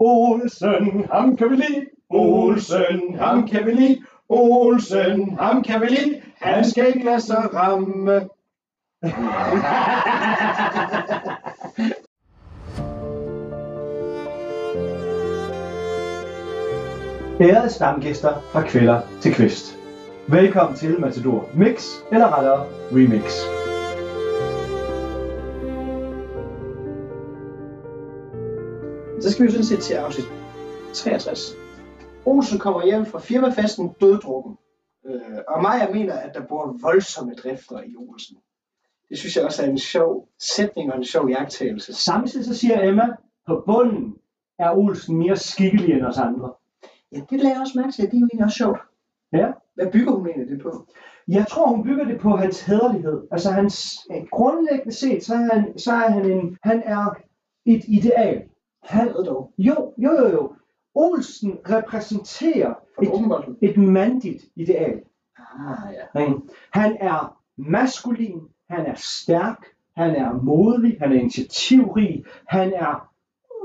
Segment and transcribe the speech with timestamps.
[0.00, 1.86] Olsen, ham kan vi lide.
[2.10, 4.00] Olsen, ham kan vi lide.
[4.28, 6.20] Olsen, ham kan vi lide.
[6.34, 8.28] Han skal ikke lade sig ramme.
[17.40, 19.78] Ærede stamgæster fra kvælder til kvist.
[20.28, 23.57] Velkommen til Matador Mix, eller rettere Remix.
[29.28, 30.26] Så skal vi sådan set til afsnit
[30.94, 31.54] 63.
[32.26, 34.56] Olsen kommer hjem fra firmafesten døddrukken.
[35.06, 38.36] Øh, og Maja mener, at der bor voldsomme drifter i Olsen.
[39.08, 41.92] Det synes jeg også er en sjov sætning og en sjov jagttagelse.
[41.92, 43.06] Samtidig så siger Emma,
[43.46, 44.16] på bunden
[44.58, 46.52] er Olsen mere skikkelig end os andre.
[47.12, 48.04] Ja, det lagde jeg også mærke til.
[48.04, 48.80] Det er jo egentlig også sjovt.
[49.32, 49.52] Ja.
[49.74, 50.86] Hvad bygger hun egentlig det på?
[51.28, 53.22] Jeg tror, hun bygger det på hans hederlighed.
[53.30, 53.98] Altså hans,
[54.30, 57.14] grundlæggende set, så er han, så er han, en, han er
[57.66, 58.48] et ideal.
[58.92, 59.52] Hvad dog?
[59.58, 60.52] jo, jo, jo, jo.
[60.94, 65.00] Olsen repræsenterer For et, et mandigt ideal.
[65.38, 66.32] Ah, ja.
[66.70, 69.64] Han er maskulin, han er stærk,
[69.96, 73.08] han er modig, han er initiativrig, han er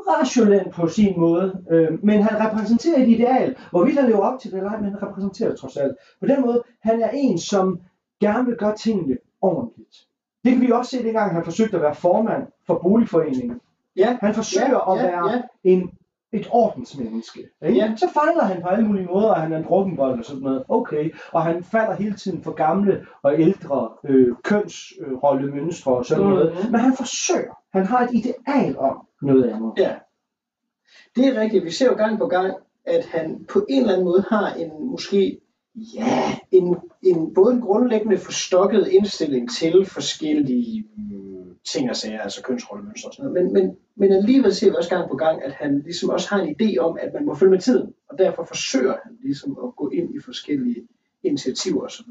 [0.07, 3.55] rationel på sin måde, øh, men han repræsenterer et ideal.
[3.71, 5.95] Hvorvidt han lever op til det eller men han repræsenterer det trods alt.
[6.19, 7.79] På den måde, han er en, som
[8.21, 9.95] gerne vil gøre tingene ordentligt.
[10.43, 13.61] Det kan vi også se, dengang han forsøgte at være formand for boligforeningen.
[13.95, 15.41] Ja, Han forsøger Ja, at være ja.
[15.63, 15.91] en,
[16.33, 17.39] et ordensmenneske.
[17.65, 17.77] Ikke?
[17.79, 17.93] Ja.
[17.95, 20.63] Så fejler han på alle mulige måder, og han er en drukkenbold og sådan noget.
[20.69, 21.13] Okay.
[21.31, 26.53] Og han falder hele tiden for gamle og ældre øh, kønsrollemønstre og sådan noget.
[26.53, 26.71] Mhm.
[26.71, 27.53] Men han forsøger.
[27.73, 29.73] Han har et ideal om noget andet.
[29.77, 29.95] ja.
[31.15, 31.65] Det er rigtigt.
[31.65, 32.53] Vi ser jo gang på gang,
[32.85, 35.39] at han på en eller anden måde har en måske
[35.75, 40.85] ja, en, en både en grundlæggende forstokket indstilling til forskellige
[41.65, 43.43] ting og sager, altså kønsrollemønstre og sådan noget.
[43.43, 46.41] Men, men, men alligevel ser vi også gang på gang, at han ligesom også har
[46.41, 47.93] en idé om, at man må følge med tiden.
[48.09, 50.87] Og derfor forsøger han ligesom at gå ind i forskellige
[51.23, 52.05] initiativer osv.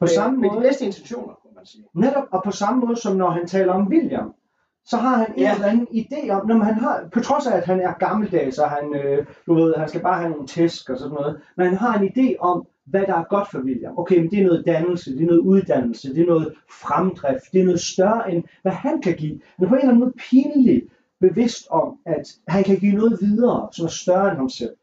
[0.00, 1.84] På samme med, med måde- de bedste intentioner, må man sige.
[1.94, 4.34] Netop, og på samme måde som når han taler om William,
[4.84, 5.54] så har han en Ja.
[5.54, 8.70] eller anden idé om, når han har, på trods af at han er gammeldags, og
[8.70, 11.76] han, øh, du ved, han skal bare have nogle tæsk og sådan noget, men han
[11.76, 13.98] har en idé om, hvad der er godt for William.
[13.98, 17.60] Okay, men det er noget dannelse, det er noget uddannelse, det er noget fremdrift, det
[17.60, 19.40] er noget større end, hvad han kan give.
[19.58, 20.86] Men er på en eller anden måde pinligt
[21.20, 24.76] bevidst om, at han kan give noget videre, som er større end ham selv.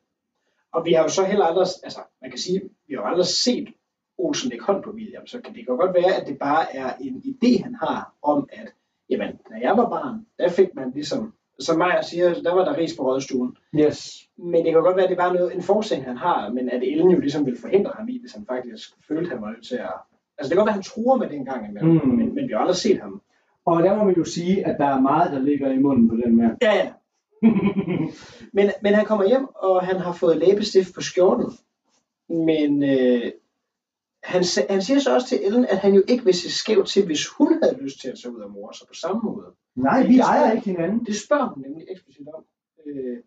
[0.74, 3.26] Og vi har jo så heller aldrig, altså man kan sige, vi har jo aldrig
[3.26, 3.68] set
[4.18, 6.94] Olsen lægge hånd på William, så kan det kan godt være, at det bare er
[7.02, 8.74] en idé, han har om, at
[9.10, 12.78] jamen, da jeg var barn, der fik man ligesom, som Maja siger, der var der
[12.78, 13.58] ris på rådstuen.
[13.76, 14.22] Yes.
[14.38, 16.84] Men det kan godt være, at det bare noget, en forsætning, han har, men at
[16.84, 19.76] Ellen jo ligesom vil forhindre ham i, hvis han faktisk følte, han var nødt til
[19.76, 19.94] at...
[20.38, 22.08] Altså det kan godt være, at han truer med det en gang imellem, Mm.
[22.18, 23.22] men, men vi har aldrig set ham.
[23.66, 26.16] Og der må man jo sige, at der er meget, der ligger i munden på
[26.16, 26.58] den mand.
[26.62, 26.92] Ja, ja.
[28.54, 31.46] Men, men han kommer hjem, og han har fået læbestift på skjorten.
[32.30, 33.32] Men øh,
[34.24, 37.06] han, han siger så også til Ellen, at han jo ikke vil se skævt til,
[37.06, 39.46] hvis hun havde lyst til at tage ud og mor sig på samme måde.
[39.76, 41.06] Nej, vi ejer ikke hinanden.
[41.06, 42.44] Det spørger hun nemlig eksplicit om.
[42.88, 43.18] Øh,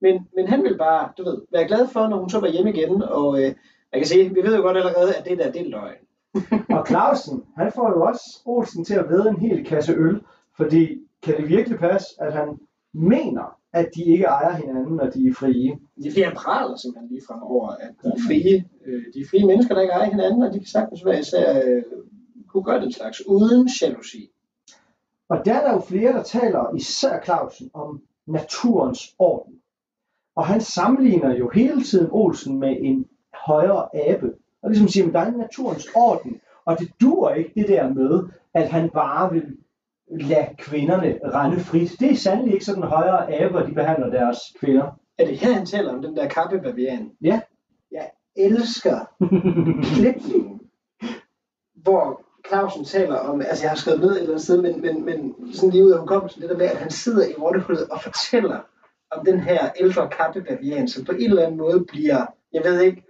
[0.00, 2.72] men, men han vil bare, du ved, være glad for, når hun så var hjemme
[2.72, 3.02] igen.
[3.02, 3.54] Og øh,
[3.92, 6.02] jeg kan sige, vi ved jo godt allerede, at det der, det er løgn.
[6.76, 10.20] Og Clausen, han får jo også Olsen til at væde en hel kasse øl,
[10.56, 10.82] fordi
[11.22, 12.48] kan det virkelig passe, at han
[12.92, 15.78] mener, at de ikke ejer hinanden, når de er frie?
[15.96, 19.20] Det er fordi, han praler simpelthen lige frem over, at de er frie, øh, de
[19.20, 21.82] er frie mennesker, der ikke ejer hinanden, og de kan sagtens være især øh,
[22.48, 24.30] kunne gøre den slags uden jalousi.
[25.28, 29.54] Og der er der jo flere, der taler, især Clausen, om naturens orden.
[30.36, 33.08] Og han sammenligner jo hele tiden Olsen med en
[33.46, 34.32] højere abe.
[34.62, 37.94] Og ligesom siger, at der er en naturens orden, og det dur ikke det der
[37.94, 39.56] med, at han bare vil
[40.08, 41.96] lade kvinderne rende frit.
[42.00, 45.00] Det er sandelig ikke sådan højere aber, de behandler deres kvinder.
[45.18, 47.12] Er det her, han taler om den der kappebavian?
[47.20, 47.40] Ja.
[47.90, 48.98] Jeg elsker
[49.94, 50.60] klipningen,
[51.74, 55.04] hvor Clausen taler om, altså jeg har skrevet ned et eller andet sted, men, men,
[55.04, 58.02] men sådan lige ud af hukommelsen, det der med, at han sidder i rottehullet og
[58.02, 58.60] fortæller
[59.10, 63.02] om den her ældre kappebavian, som på en eller anden måde bliver, jeg ved ikke,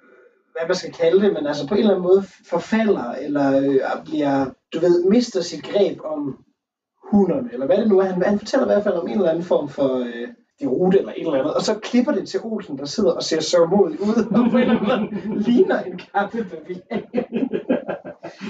[0.52, 4.04] hvad man skal kalde det, men altså på en eller anden måde forfalder, eller øh,
[4.04, 6.44] bliver, du ved, mister sit greb om
[7.10, 8.04] hunderne, eller hvad det nu er.
[8.04, 10.28] Han, han fortæller i hvert fald om en eller anden form for øh,
[10.60, 13.22] det rute eller et eller andet, og så klipper det til Olsen, der sidder og
[13.22, 17.02] ser sørgmodig ud, og på en eller anden måde ligner en kappebavian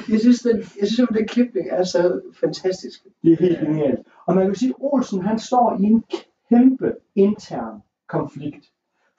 [0.08, 3.05] jeg synes, den, jeg synes, at den klipning er så fantastisk.
[3.23, 4.00] Det er helt genialt.
[4.26, 6.05] Og man kan sige, at Olsen han står i en
[6.49, 8.67] kæmpe intern konflikt.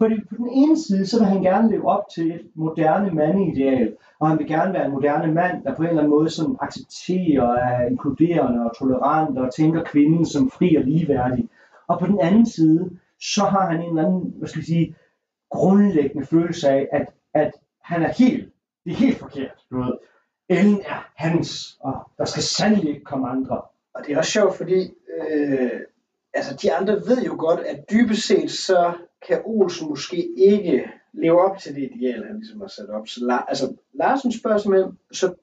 [0.02, 3.96] Fordi på den ene side, så vil han gerne leve op til et moderne mandeideal,
[4.20, 6.56] og han vil gerne være en moderne mand, der på en eller anden måde sådan
[6.62, 11.50] accepterer, er inkluderende og tolerant, og tænker kvinden som fri og ligeværdig.
[11.88, 12.90] Og på den anden side,
[13.22, 14.96] så har han en eller anden, hvad skal jeg sige,
[15.50, 17.52] grundlæggende følelse af, at, at
[17.82, 18.54] han er helt,
[18.86, 19.66] det er helt forkert.
[19.72, 19.94] Du ved.
[20.50, 23.62] Ellen er hans, og der skal sandelig ikke komme andre.
[23.94, 25.82] Og det er også sjovt, fordi øh,
[26.34, 28.94] altså de andre ved jo godt, at dybest set så
[29.28, 30.84] kan Olsen måske ikke
[31.14, 33.08] leve op til det ideal, han ligesom har sat op.
[33.08, 35.34] Så La, altså, Larsen spørger simpelthen, så,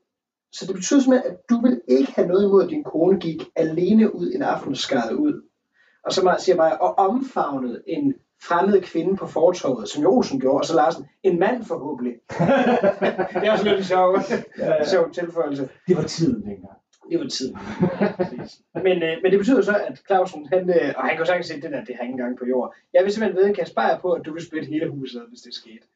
[0.52, 3.42] så det betyder simpelthen, at du vil ikke have noget imod, at din kone gik
[3.56, 5.42] alene ud en aften og ud.
[6.04, 8.14] Og så siger siger bare, og omfavnet en
[8.48, 12.14] fremmed kvinde på fortorvet, som Olsen gjorde, og så Larsen, en mand forhåbentlig.
[13.40, 14.18] det er også lidt sjov,
[14.84, 15.68] sjov tilføjelse.
[15.88, 16.78] Det var tiden dengang.
[17.10, 17.56] Det var tiden.
[18.86, 21.46] men, øh, men det betyder så, at Clausen, han, øh, og han kan jo sagtens
[21.46, 22.74] se, at det der, det har ingen gang på jord.
[22.94, 25.54] Jeg vil simpelthen ved, Kasper Beyer på, at du vil splitte hele huset, hvis det
[25.54, 25.86] skete.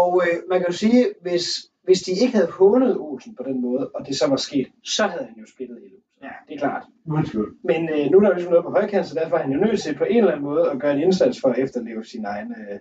[0.00, 1.44] og øh, man kan jo sige, hvis,
[1.82, 5.06] hvis de ikke havde hånet Olsen på den måde, og det så var sket, så
[5.06, 6.09] havde han jo splittet hele huset.
[6.22, 6.84] Ja, det er klart.
[7.06, 7.56] Undskyld.
[7.64, 9.60] Men øh, nu er der jo ligesom noget på højkant, så derfor er han jo
[9.60, 12.28] nødt til på en eller anden måde at gøre en indsats for at efterleve sine
[12.28, 12.78] egne, øh,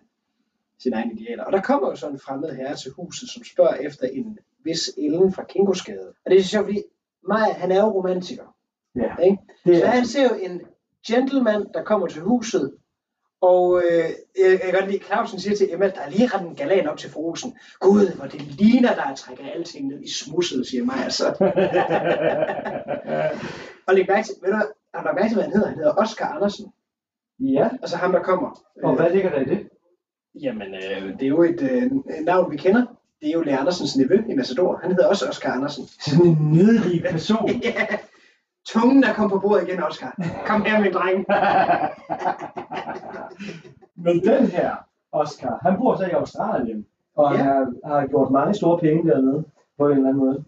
[0.80, 1.44] sine egne idealer.
[1.44, 4.92] Og der kommer jo sådan en fremmed herre til huset, som spørger efter en vis
[4.98, 6.14] Ellen fra Kinkosgade.
[6.26, 6.82] Og det er sjovt, fordi
[7.28, 8.56] Maja, han er jo romantiker.
[8.96, 9.38] Ja, Ikke?
[9.66, 10.62] det Så han ser jo en
[11.08, 12.74] gentleman, der kommer til huset,
[13.42, 14.04] og øh,
[14.40, 16.88] jeg, jeg kan godt lide, Clausen siger til Emma, der er lige ret en galan
[16.88, 17.58] op til frosen.
[17.80, 21.26] Gud, hvor det ligner, der trækker alting ned i smusset, siger Maja så.
[23.88, 24.58] og læg mærke til, ved du,
[24.94, 25.68] har du mærke til, hvad han hedder?
[25.68, 26.66] Han hedder Oscar Andersen.
[27.40, 28.64] ja, Altså ham, der kommer.
[28.84, 29.68] og hvad ligger der i det?
[30.42, 31.92] Jamen, øh, det er jo et øh,
[32.26, 32.86] navn, vi kender.
[33.22, 34.80] Det er jo Lea Andersens nevø i Massador.
[34.82, 35.86] Han hedder også Oscar Andersen.
[35.88, 37.50] Sådan en nedrig person.
[37.64, 37.86] Ja,
[38.68, 40.16] tungen er kommet på bordet igen, Oscar.
[40.46, 41.26] Kom her, min dreng.
[44.06, 44.76] Men den her,
[45.12, 46.86] Oscar, han bor så i Australien,
[47.16, 47.38] og Ja.
[47.38, 47.44] ja.
[47.44, 49.44] har, har gjort mange store penge dernede,
[49.78, 50.44] på en eller anden måde.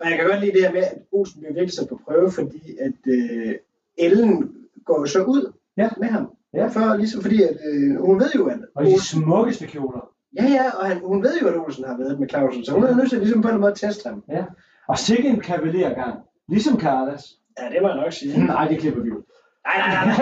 [0.00, 2.30] Og jeg kan godt lide det her med, at Olsen bliver virkelig sat på prøve,
[2.30, 3.54] fordi at øh,
[3.98, 4.52] Ellen
[4.84, 5.88] går jo så ud Ja.
[5.96, 6.30] med ham.
[6.54, 6.66] Ja.
[6.66, 10.08] For, ligesom fordi, at øh, hun ved jo, at Og de Olsen, smukkeste kjoler.
[10.36, 12.84] ja, ja, og han, hun ved jo, at Olsen har været med Clausen, så hun
[12.84, 14.22] er nødt til ligesom på en måde at teste ham.
[14.28, 14.44] Ja.
[14.88, 16.18] Og sikke en kavalergang.
[16.48, 17.38] Ligesom Carlos.
[17.58, 18.46] Ja, det må jeg nok sige.
[18.46, 19.22] Nej, det klipper vi ud.
[19.66, 20.16] Nej, nej, nej,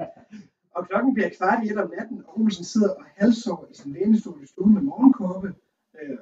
[0.76, 3.92] og klokken bliver kvart i et om natten, og Olsen sidder og halvsover i sin
[3.92, 5.54] lænestol i stuen med morgenkåbe
[6.02, 6.18] øh,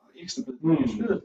[0.00, 0.88] og ekstra blød Mm.
[0.88, 1.22] skydet.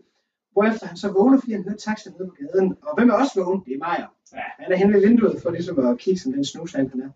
[0.51, 2.77] Hvorefter han så vågner, fordi han hører taxa nede på gaden.
[2.81, 3.63] Og hvem er også vågen?
[3.65, 4.07] Det er Majer.
[4.33, 4.39] Ja.
[4.59, 7.09] Han er henne ved vinduet for ligesom at kigge som den snusland han er.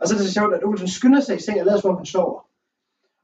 [0.00, 1.90] Og så er det så sjovt, at Olsen skynder sig i seng og lader som
[1.90, 2.48] om han sover.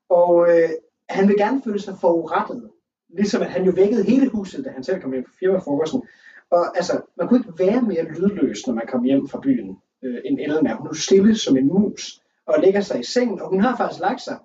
[0.08, 0.68] Og øh,
[1.10, 2.70] han vil gerne føle sig forurettet.
[3.16, 6.02] Ligesom at han jo vækkede hele huset, da han selv kom hjem fra firmafrokosten.
[6.50, 10.18] Og altså, man kunne ikke være mere lydløs, når man kom hjem fra byen, øh,
[10.24, 10.76] end Ellen er.
[10.76, 14.00] Hun er stille som en mus, og lægger sig i sengen, og hun har faktisk
[14.00, 14.38] lagt sig.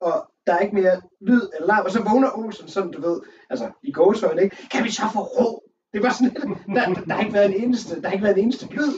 [0.00, 3.20] Og der er ikke mere lyd eller larm, og så vågner Olsen sådan, du ved,
[3.50, 4.56] altså i gåsøjne, ikke?
[4.70, 5.62] Kan vi så få ro?
[5.92, 6.40] Det var sådan, der,
[6.74, 8.92] der, der, har ikke været en eneste, der har ikke været en eneste lyd.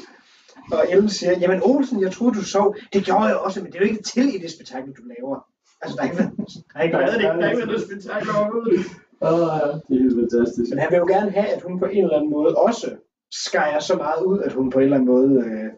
[0.73, 2.77] Og Ellen siger, jamen Olsen, jeg troede du sov.
[2.93, 5.47] Det gjorde jeg også, men det er jo ikke til i det spektakel, du laver.
[5.83, 7.83] Altså, der har ikke været, der har ikke været, det, der har ikke været noget
[7.91, 8.81] spektakel overhovedet.
[9.23, 10.71] Åh, det er helt fantastisk.
[10.71, 12.97] Men han vil jo gerne have, at hun på en eller anden måde også
[13.31, 15.31] skærer så meget ud, at hun på en eller anden måde...
[15.47, 15.71] Øh,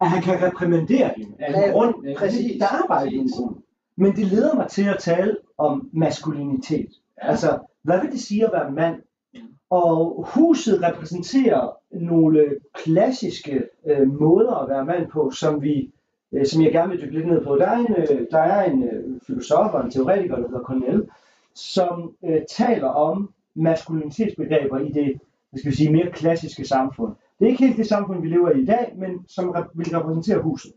[0.00, 2.06] At han kan reprimandere hende af en grund.
[2.08, 2.18] ikke?
[2.18, 3.56] præcis, Der er bare en grund.
[3.96, 6.88] Men det leder mig til at tale om maskulinitet.
[7.22, 7.28] Ja.
[7.30, 8.96] Altså, hvad vil det sige at være mand?
[9.70, 15.92] Og huset repræsenterer nogle klassiske øh, måder at være mand på, som vi,
[16.34, 17.56] øh, som jeg gerne vil dykke lidt ned på.
[17.56, 21.08] Der er en, øh, der er en øh, filosof og en teoretiker, der hedder Cornell,
[21.54, 27.14] som øh, taler om maskulinitetsbegreber i det, hvad skal vi sige, mere klassiske samfund.
[27.38, 29.96] Det er ikke helt det samfund, vi lever i i dag, men som rep- vil
[29.96, 30.72] repræsentere huset.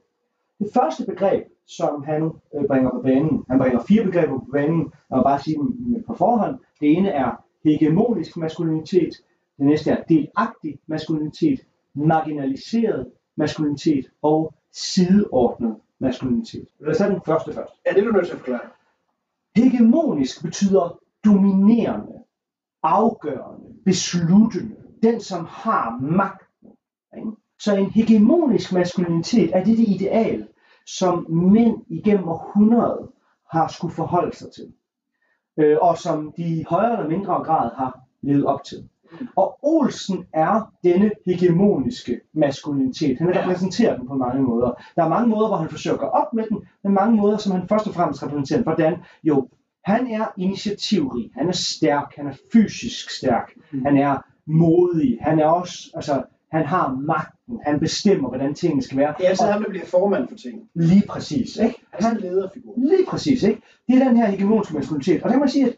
[0.60, 4.92] Det første begreb, som han øh, bringer på banen, han bringer fire begreber på banen,
[5.10, 6.60] og bare sige dem øh, på forhånd.
[6.80, 9.14] Det ene er hegemonisk maskulinitet,
[9.58, 11.60] det næste er delagtig maskulinitet,
[11.94, 16.68] marginaliseret maskulinitet og sideordnet maskulinitet.
[16.80, 17.74] Lad os tage den første først.
[17.86, 18.70] ja, det er du nødt til at forklare.
[19.56, 22.24] Hegemonisk betyder dominerende,
[22.84, 26.70] afgørende, besluttende, den som har magten.
[27.18, 27.32] Ikke?
[27.60, 30.48] Så en hegemonisk maskulinitet er det det ideal,
[30.86, 33.12] som mænd igennem århundreder
[33.52, 34.74] har skulle forholde sig til.
[35.58, 38.90] Øh, og som de i højere eller mindre grad har levet op til.
[39.36, 43.18] Og Olsen er denne hegemoniske maskulinitet.
[43.20, 44.72] Han repræsenterer den på mange måder.
[44.96, 47.38] Der er mange måder, hvor han forsøger at gå op med den, men mange måder,
[47.38, 48.62] som han først og fremmest repræsenterer.
[48.64, 48.96] Hvordan?
[49.24, 49.48] Jo,
[49.86, 53.86] han er initiativrig, han er stærk, han er fysisk stærk, Mm.
[53.86, 58.98] han er modig, han er også, altså, han har magten, han bestemmer, hvordan tingene skal
[58.98, 59.14] være.
[59.18, 60.62] Det er altid Og ham, der bliver formand for ting.
[60.76, 61.76] lige præcis, ikke?
[61.94, 62.74] Han er lederfigur.
[62.78, 63.62] Lige præcis, ikke?
[63.88, 65.24] Det er den her hegemoniske maskulinitet.
[65.24, 65.76] Og det må jeg sige, at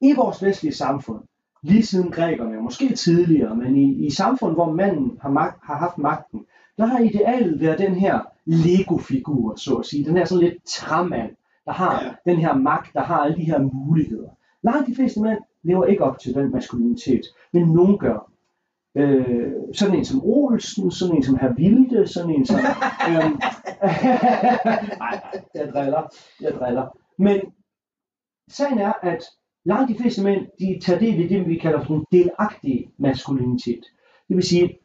[0.00, 1.20] i vores vestlige samfund,
[1.62, 5.76] lige siden grækerne, og måske tidligere, men i, i samfund, hvor manden har, magt, har
[5.76, 6.44] haft magten,
[6.78, 10.04] der har idealet været den her Lego-figur, så at sige.
[10.04, 11.30] Den her sådan lidt træmand,
[11.64, 12.30] der har Ja.
[12.32, 14.28] den her magt, der har alle de her muligheder.
[14.62, 18.30] Langt de fleste mænd lever ikke op til den maskulinitet, men nogen gør.
[18.94, 22.56] Øh, sådan en som Olsen, sådan en som Herr Vilde, sådan en som...
[23.08, 23.38] øhm,
[24.98, 25.20] nej,
[25.54, 26.02] jeg driller,
[26.40, 26.98] jeg driller.
[27.18, 27.40] Men
[28.48, 29.22] sagen er, at
[29.64, 33.84] langt de fleste mænd, de tager del i det, vi kalder for den delagtige maskulinitet.
[34.28, 34.78] Det vil sige,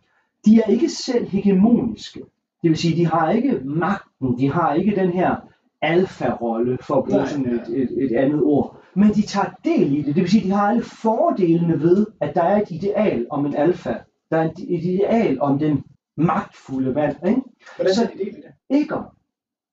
[0.45, 2.19] de er ikke selv hegemoniske.
[2.61, 5.35] Det vil sige, de har ikke magten, de har ikke den her
[5.81, 8.81] alfa-rolle, for at bruge sådan et, et, et andet ord.
[8.95, 10.15] Men de tager del i det.
[10.15, 13.55] Det vil sige, de har alle fordelene ved, at der er et ideal om en
[13.55, 13.93] alfa.
[14.31, 15.83] Der er et ideal om den
[16.17, 17.15] magtfulde mand.
[17.27, 17.41] Ikke?
[17.75, 18.53] Hvordan Så- er de del i det?
[18.81, 19.03] Egon.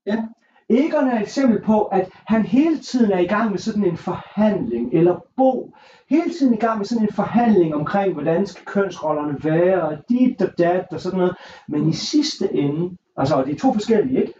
[0.06, 0.24] Ja.
[0.70, 3.96] Egon er et eksempel på, at han hele tiden er i gang med sådan en
[3.96, 5.74] forhandling, eller Bo,
[6.10, 10.42] hele tiden i gang med sådan en forhandling omkring, hvordan skal kønsrollerne være, og dit
[10.42, 11.36] og dat og sådan noget.
[11.68, 14.34] Men i sidste ende, altså og det er to forskellige, ikke?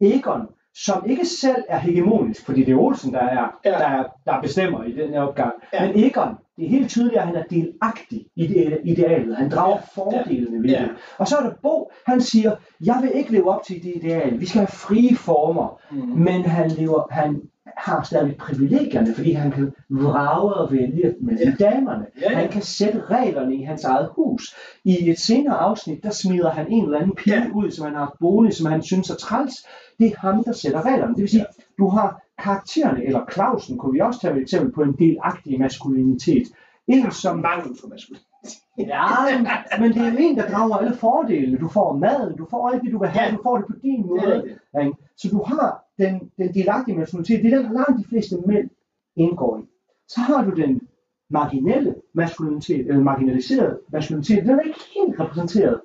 [0.00, 3.70] Egon, som ikke selv er hegemonisk, fordi det er Olsen, der er, Ja.
[3.70, 5.52] der, er, der bestemmer i den her opgang.
[5.72, 5.86] Ja.
[5.86, 9.36] Men Egon, det er helt tydeligt, at han er delagtig i det idealet.
[9.36, 10.02] Han drager Ja.
[10.02, 10.80] fordelene ved Ja.
[10.82, 10.90] det.
[11.18, 12.52] Og så er der Bo, han siger,
[12.84, 14.40] jeg vil ikke leve op til det ideal.
[14.40, 15.80] Vi skal have frie former.
[15.90, 15.98] Mm.
[15.98, 17.42] Men han, lever, han
[17.76, 21.52] har stadig privilegierne, fordi han kan vrage og vælge med Ja.
[21.60, 21.70] ja.
[21.70, 22.06] damerne.
[22.20, 22.36] Ja, ja.
[22.38, 24.54] Han kan sætte reglerne i hans eget hus.
[24.84, 27.46] I et senere afsnit, der smider han en eller anden pige Ja.
[27.54, 29.54] ud, som han har haft bolig, som han synes er træls.
[29.98, 31.14] Det er ham, der sætter reglerne.
[31.14, 31.46] Det vil sige,
[31.78, 36.46] du har karaktererne, eller Clausen kunne vi også tage et eksempel på en delagtig maskulinitet.
[36.88, 38.20] En, som Mangel for maskulin.
[38.78, 39.06] Ja,
[39.80, 41.58] men det er jo en, der drager alle fordelene.
[41.58, 43.36] Du får maden, du får alt det, du vil have, Ja.
[43.36, 44.34] du får det på din Det måde.
[44.34, 44.58] rigtigt.
[44.80, 44.92] Ikke?
[45.16, 48.70] Så du har den, den delagtige maskulinitet, det er den, langt de fleste mænd
[49.16, 49.62] indgår i.
[50.08, 50.80] Så har du den
[51.30, 55.80] marginelle maskulinitet, eller marginaliserede maskulinitet, den er ikke helt repræsenteret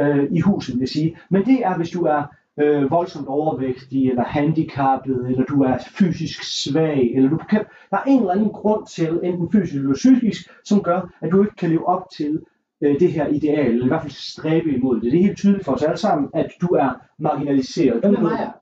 [0.00, 1.18] øh, i huset, vil sige.
[1.30, 2.22] Men det er, hvis du er
[2.60, 8.02] øh, voldsomt overvægtig, eller handicappet, eller du er fysisk svag, eller du kan, der er
[8.06, 11.70] en eller anden grund til, enten fysisk eller psykisk, som gør, at du ikke kan
[11.70, 12.42] leve op til
[12.80, 15.12] øh, det her ideal, eller i hvert fald stræbe imod det.
[15.12, 18.00] Det er helt tydeligt for os alle sammen, at du er marginaliseret.
[18.00, 18.61] Hvem er?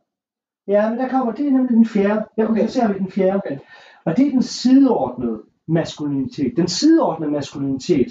[0.70, 2.24] Ja, men der kommer, det er nemlig den fjerde.
[2.36, 2.66] Jeg Okay.
[2.66, 3.36] ser vi den fjerde.
[3.36, 3.58] Okay.
[4.04, 6.56] Og det er den sideordnede maskulinitet.
[6.56, 8.08] Den sideordnede maskulinitet,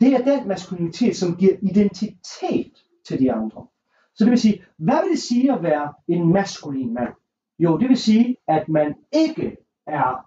[0.00, 2.72] det er den maskulinitet, som giver identitet
[3.06, 3.66] til de andre.
[4.14, 7.12] Så det vil sige, hvad vil det sige at være en maskulin mand?
[7.58, 10.26] Jo, det vil sige, at man ikke er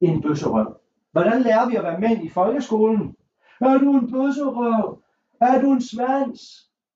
[0.00, 0.76] en bøsserøv.
[1.12, 3.14] Hvordan lærer vi at være mænd i folkeskolen?
[3.60, 5.02] Er du en bøsserøv?
[5.40, 6.40] Er du en svans?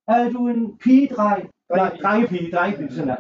[0.09, 1.51] Er du en pigedreng?
[1.77, 3.17] Nej, drengepige, drengepige, sådan der.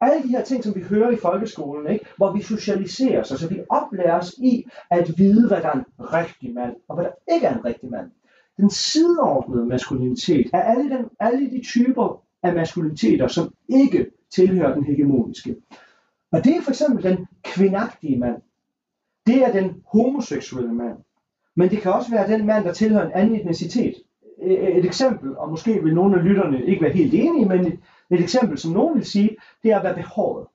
[0.00, 2.06] Alle de her ting, som vi hører i folkeskolen, ikke?
[2.16, 5.84] hvor vi socialiserer os, så vi oplærer os i at vide, hvad der er en
[5.98, 8.10] rigtig mand, og hvad der ikke er en rigtig mand.
[8.56, 14.84] Den sideordnede maskulinitet er alle, den, alle de typer af maskuliniteter, som ikke tilhører den
[14.84, 15.56] hegemoniske.
[16.32, 18.42] Og det er for eksempel den kvindagtige mand.
[19.26, 20.96] Det er den homoseksuelle mand.
[21.56, 23.94] Men det kan også være den mand, der tilhører en anden etnicitet.
[24.42, 27.78] Et et eksempel, og måske vil nogle af lytterne ikke være helt enige, men
[28.10, 30.46] et, et eksempel, som nogen vil sige, det er at være behåret.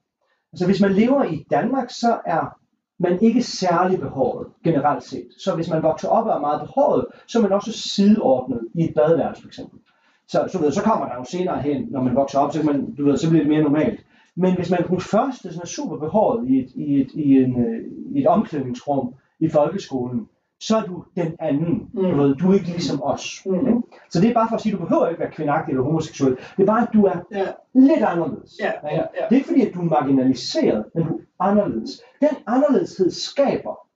[0.53, 2.59] Altså hvis man lever i Danmark, så er
[2.99, 5.27] man ikke særlig behåret, generelt set.
[5.37, 8.83] Så hvis man vokser op og er meget behåret, så er man også sideordnet i
[8.83, 9.79] et badeværelse for eksempel.
[10.27, 12.71] Så, så, ved, så kommer der jo senere hen, når man vokser op, så, kan
[12.71, 13.99] man, du ved, så bliver det mere normalt.
[14.35, 17.37] Men hvis man er først første, som er super behåret i et, i et, i
[17.37, 20.27] en, øh, i et omklædningsrum i folkeskolen,
[20.67, 21.89] så er du den anden.
[21.93, 22.01] Mm.
[22.01, 23.41] Du, ved, du er ikke ligesom os.
[23.45, 23.67] Mm.
[23.67, 23.81] ikke?
[24.09, 26.35] Så det er bare for at sige, at du behøver ikke være kvindagtig eller homoseksuel.
[26.57, 27.45] Det er bare, at du er Ja.
[27.73, 28.57] lidt anderledes.
[28.59, 29.01] Ja, ja, ja.
[29.01, 32.01] Det er ikke fordi, at du er marginaliseret, men du er anderledes.
[32.21, 33.87] Den anderledeshed skaber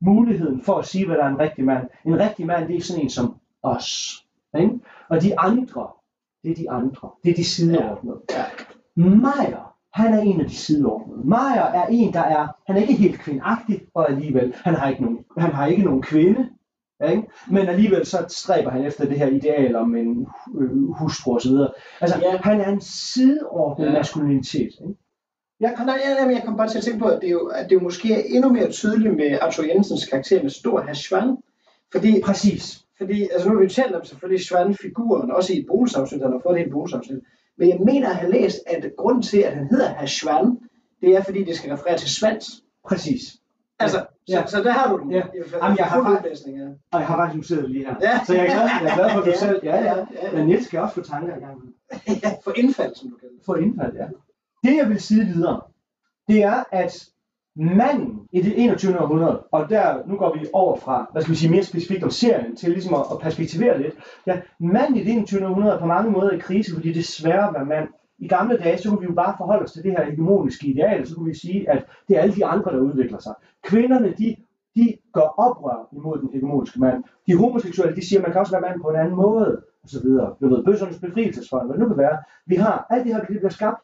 [0.00, 1.86] muligheden for at sige, hvad der er en rigtig mand.
[2.06, 3.88] En rigtig mand, det er sådan en som os.
[4.58, 4.80] Ikke?
[5.08, 5.86] Og de andre,
[6.42, 7.10] det er de andre.
[7.24, 8.20] Det er de sideordnede.
[8.30, 8.44] Ja.
[8.96, 11.20] Meyer, han er en af de sideordnede.
[11.28, 15.02] Meyer er en, der er, han er ikke helt kvindagtig, og alligevel, han har ikke
[15.02, 16.48] nogen, han har ikke nogen kvinde,
[17.10, 17.22] ikke?
[17.50, 20.26] men alligevel så stræber han efter det her ideal om en
[20.60, 21.50] øh, hustru osv.
[22.00, 22.36] Altså, Ja.
[22.36, 23.92] han er en sideordnet Ja.
[23.92, 24.70] maskulinitet.
[24.80, 24.94] Ikke?
[25.60, 27.70] Jeg, nej, nej, nej, jeg kom bare til at tænke på, at det, jo, at
[27.70, 31.36] det jo måske er endnu mere tydeligt med Arthur Jensens karakter med stor Schwann.
[31.92, 32.84] Fordi, Præcis.
[32.98, 36.32] fordi altså nu har vi jo talt om selvfølgelig Schwann-figuren, også i et bonusafsnit, han
[36.32, 37.18] har fået det i et bonusafsnit.
[37.58, 40.58] Men jeg mener at have læst, at grunden til, at han hedder herr Schwann,
[41.00, 42.62] det er fordi, det skal referere til svans.
[42.88, 43.20] Præcis.
[43.78, 44.42] Altså, Ja.
[44.46, 45.10] så, så der har du den.
[45.12, 45.22] Ja.
[45.62, 46.66] Jamen, jeg har faktisk- ja.
[46.92, 47.94] Og jeg har faktisk noteret lige her.
[48.02, 48.20] Ja.
[48.26, 49.36] Så jeg er glad, jeg er glad for, at du Ja.
[49.36, 49.60] selv...
[49.64, 49.96] Ja, ja.
[49.98, 50.32] Ja, ja.
[50.36, 51.58] Men Niels skal også få tanker i gang.
[52.24, 53.44] ja, for indfald, som du kalder det.
[53.46, 54.06] For indfald, ja.
[54.68, 55.60] Det jeg vil sige videre,
[56.28, 57.04] det er, at
[57.56, 59.00] manden i det 21.
[59.00, 62.10] århundrede, og der, nu går vi over fra, hvad skal vi sige, mere specifikt om
[62.10, 63.94] serien, til ligesom at, at perspektivere lidt.
[64.26, 65.46] Ja, manden i det 21.
[65.46, 67.88] århundrede er på mange måder i krise, fordi det er svært at være mand.
[68.18, 71.06] I gamle dage, så kunne vi jo bare forholde os til det her hegemoniske ideal,
[71.06, 73.34] så kunne vi sige, at det er alle de andre, der udvikler sig.
[73.62, 74.36] Kvinderne, de,
[74.76, 77.04] de gør oprør imod den hegemoniske mand.
[77.26, 79.88] De homoseksuelle, de siger, at man kan også være mand på en anden måde, og
[79.88, 80.34] så videre.
[80.40, 82.18] Du ved, bøssernes befrielsesfond, hvad det nu kan være.
[82.46, 83.80] Vi har alt det her, det bliver skabt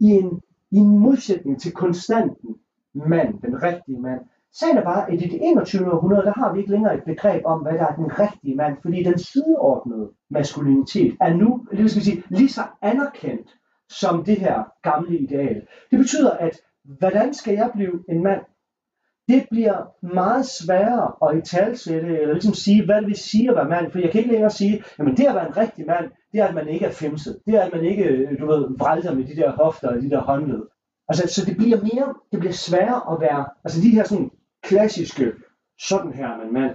[0.00, 2.56] i en, i en modsætning til konstanten
[2.94, 4.20] mand, den rigtige mand.
[4.54, 5.92] Sagen er bare, at i det 21.
[5.92, 8.76] århundrede, der har vi ikke længere et begreb om, hvad der er den rigtige mand,
[8.82, 13.48] fordi den sideordnede maskulinitet er nu, det vil sige, lige så anerkendt
[13.88, 15.66] som det her gamle ideal.
[15.90, 18.40] Det betyder, at hvordan skal jeg blive en mand?
[19.28, 23.56] Det bliver meget sværere at i talsætte, eller ligesom sige, hvad det vil sige at
[23.56, 23.92] være mand.
[23.92, 26.46] For jeg kan ikke længere sige, jamen det at være en rigtig mand, det er,
[26.46, 27.38] at man ikke er femset.
[27.46, 30.10] Det er, at man ikke, øh, du ved, vrælter med de der hofter og de
[30.10, 30.62] der håndled.
[31.08, 34.30] Altså, så det bliver mere, det bliver sværere at være, altså de her sådan
[34.62, 35.32] klassiske,
[35.88, 36.74] sådan her man mand,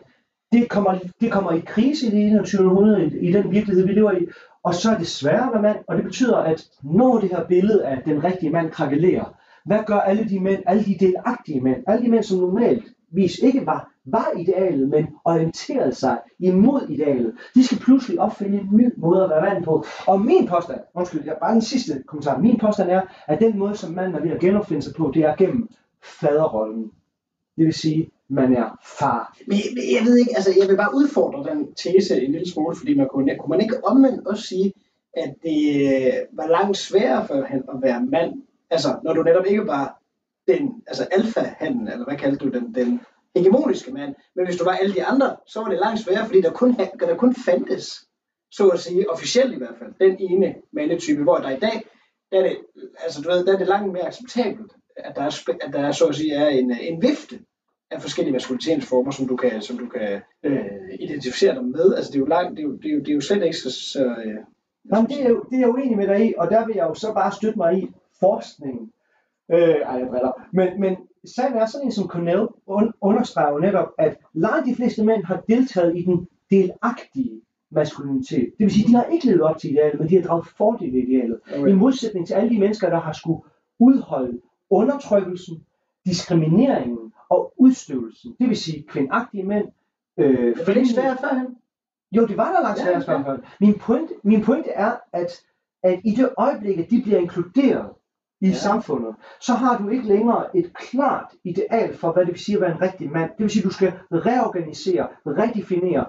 [0.51, 2.69] det kommer, det kommer i krise i det 21.
[2.69, 4.27] århundrede, i, i den virkelighed, vi lever i,
[4.63, 7.47] og så er det sværere at være mand, og det betyder, at når det her
[7.47, 11.83] billede af den rigtige mand krakelerer, hvad gør alle de mænd, alle de delagtige mænd,
[11.87, 17.33] alle de mænd, som normalt vis ikke var, var idealet, men orienterede sig imod idealet.
[17.55, 19.85] De skal pludselig opfinde en ny måde at være mand på.
[20.07, 23.75] Og min påstand, undskyld, jeg, bare den sidste kommentar, min påstand er, at den måde,
[23.75, 25.69] som manden er ved at genopfinde sig på, det er gennem
[26.19, 26.91] faderrollen.
[27.57, 29.37] Det vil sige, man er far.
[29.47, 32.75] Men jeg, jeg ved ikke, altså jeg vil bare udfordre den tese en lille smule,
[32.75, 34.73] fordi man kunne, kunne man ikke omvendt også sige,
[35.13, 38.33] at det øh, var langt sværere for han at være mand,
[38.69, 40.01] altså når du netop ikke var
[40.47, 42.99] den, altså alfa-handen, eller hvad kaldte du den, den
[43.37, 44.15] hegemoniske mand.
[44.35, 46.75] Men hvis du var alle de andre, så var det langt sværere, fordi der kun,
[46.99, 48.05] der kun fandtes,
[48.51, 51.81] så at sige, officielt i hvert fald, den ene mandetype, hvor der i dag,
[52.31, 52.57] der er det,
[53.03, 55.91] altså du ved, der er det langt mere acceptabelt, at der er, at der er
[55.91, 57.39] så at sige er en, en vifte
[57.91, 60.65] af forskellige maskulinitetsformer, som du kan, som du kan øh,
[60.99, 61.95] identificere dig med.
[61.95, 63.43] Altså det er jo langt, det er jo, det er jo, det er jo slet
[63.43, 63.71] ikke så...
[63.71, 64.37] så øh,
[64.93, 66.87] Jamen, det er, jo, det er jeg uenig med dig i, og der vil jeg
[66.89, 68.91] jo så bare støtte mig i forskningen.
[69.51, 70.47] Øh, ej, jeg driller.
[70.51, 70.97] Men, men
[71.35, 72.47] sagen er sådan en som Cornell
[73.01, 78.53] understreger jo netop, at langt de fleste mænd har deltaget i den delagtige maskulinitet.
[78.57, 80.95] Det vil sige, de har ikke levet op til idealet, men de har draget fordel
[80.95, 81.39] i idealet.
[81.55, 81.69] Okay.
[81.69, 83.41] I modsætning til alle de mennesker, der har skulle
[83.79, 85.63] udholde undertrykkelsen,
[86.05, 88.35] diskrimineringen og udstøvelsen.
[88.39, 89.67] Det vil sige kvindagtige mænd.
[90.17, 91.47] Øh, det var ikke svært førhen.
[92.11, 93.37] Jo, det var der langt sværere ja, ja.
[93.59, 95.43] Min, point, min pointe er, at,
[95.83, 97.89] at i det øjeblik, at de bliver inkluderet
[98.41, 98.53] i ja.
[98.53, 102.61] samfundet, så har du ikke længere et klart ideal for, hvad det vil sige at
[102.61, 103.29] være en rigtig mand.
[103.29, 106.05] Det vil sige, at du skal reorganisere, redefinere,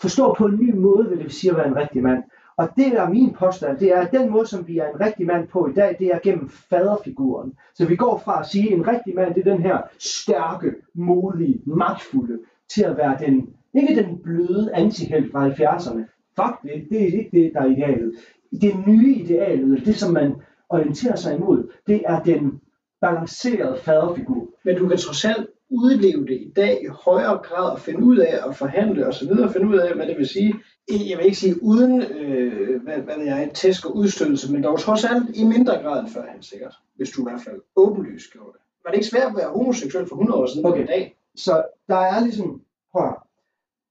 [0.00, 2.22] forstå på en ny måde, hvad det vil sige at være en rigtig mand.
[2.56, 5.26] Og det er min påstand, det er, at den måde, som vi er en rigtig
[5.26, 7.52] mand på i dag, det er gennem faderfiguren.
[7.74, 10.74] Så vi går fra at sige, at en rigtig mand, det er den her stærke,
[10.94, 12.38] modige, magtfulde,
[12.74, 16.00] til at være den, ikke den bløde antihelt fra 70'erne.
[16.36, 18.12] Fuck det, det er ikke det, der er idealet.
[18.60, 20.34] Det nye idealet, det som man
[20.72, 22.60] orienterer sig imod, det er den
[23.00, 24.48] balancerede faderfigur.
[24.64, 28.16] Men du kan trods alt udleve det i dag i højere grad og finde ud
[28.16, 29.30] af at forhandle osv.
[29.30, 30.54] og finde ud af, hvad det vil sige.
[30.88, 35.04] Jeg vil ikke sige uden, øh, hvad, hvad jeg, tæsk og udstødelse, men dog trods
[35.04, 38.60] alt i mindre grad end førhen sikkert, hvis du i hvert fald åbenlyst gjorde det.
[38.84, 40.82] Var det ikke svært at være homoseksuel for 100 år siden okay.
[40.82, 41.16] i dag?
[41.36, 42.60] Så der er ligesom,
[42.92, 43.12] prøv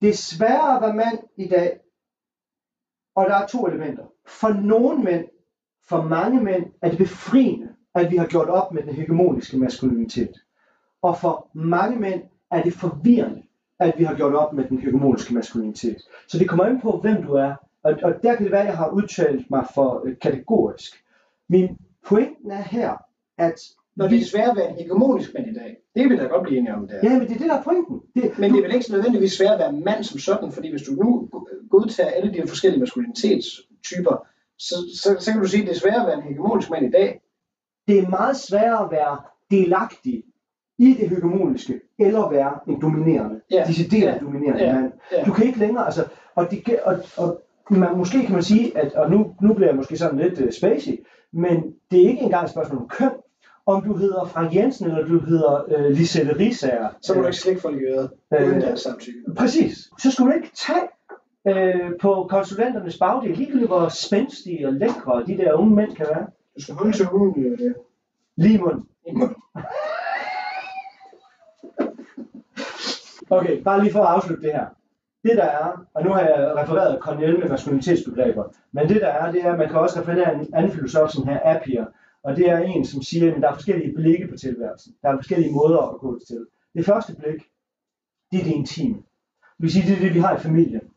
[0.01, 1.79] det er sværere at være mand i dag,
[3.15, 4.05] og der er to elementer.
[4.25, 5.25] For nogle mænd
[5.91, 10.33] for mange mænd er det befriende, at vi har gjort op med den hegemoniske maskulinitet.
[11.01, 13.41] Og for mange mænd er det forvirrende,
[13.79, 15.97] at vi har gjort op med den hegemoniske maskulinitet.
[16.27, 17.53] Så det kommer ind på, hvem du er.
[17.83, 21.03] Og, og der kan det være, at jeg har udtalt mig for øh, kategorisk.
[21.49, 21.77] Min
[22.07, 22.93] pointen er her,
[23.37, 23.59] at
[23.95, 25.77] når det er svært at være en hegemonisk mand i dag.
[25.95, 26.99] Det vil jeg godt blive enige om der.
[27.03, 28.01] Ja, men det er det, der er pointen.
[28.15, 28.55] Det, men du...
[28.55, 31.29] det er vel ikke nødvendigvis svært at være mand som sådan, fordi hvis du nu
[31.69, 34.27] godtager alle de forskellige maskulinitetstyper,
[34.67, 36.85] så, så, så kan du sige, at det er sværere at være en hegemonisk mand
[36.85, 37.21] i dag.
[37.87, 39.17] Det er meget sværere at være
[39.51, 40.23] delagtig
[40.77, 43.63] i det hegemoniske, eller være en dominerende, ja.
[43.67, 44.19] decideret ja.
[44.19, 44.73] dominerende ja.
[44.73, 44.91] mand.
[45.11, 45.23] Ja.
[45.23, 48.93] Du kan ikke længere, altså, og, de, og, og man, måske kan man sige, at,
[48.93, 52.43] og nu, nu bliver jeg måske sådan lidt uh, spacey, men det er ikke engang
[52.43, 53.11] et spørgsmål om køn,
[53.65, 56.89] om du hedder Frank Jensen, eller du hedder uh, Lisette Risager.
[57.01, 59.19] Så må du ikke slikke folk i øret, uden deres samtykke.
[59.37, 59.89] Præcis.
[59.99, 60.87] Så skal du ikke tage
[61.47, 66.27] øh, på konsulenternes bagdel, ligegyldigt hvor spændstige og lækre de der unge mænd kan være.
[66.55, 67.75] Du skal holde til hunden, øh, det.
[68.37, 68.85] Lige mund.
[73.29, 74.65] okay, bare lige for at afslutte det her.
[75.23, 79.31] Det der er, og nu har jeg refereret Cornell med maskulinitetsbegreber, men det der er,
[79.31, 81.85] det er, at man kan også referere en anden filosof som her Appier,
[82.23, 84.95] Og det er en, som siger, at der er forskellige blikke på tilværelsen.
[85.01, 86.47] Der er forskellige måder at gå til.
[86.73, 87.41] Det første blik,
[88.31, 88.95] det er det intime.
[88.95, 90.90] Det vil sige, det er det, vi har i familien.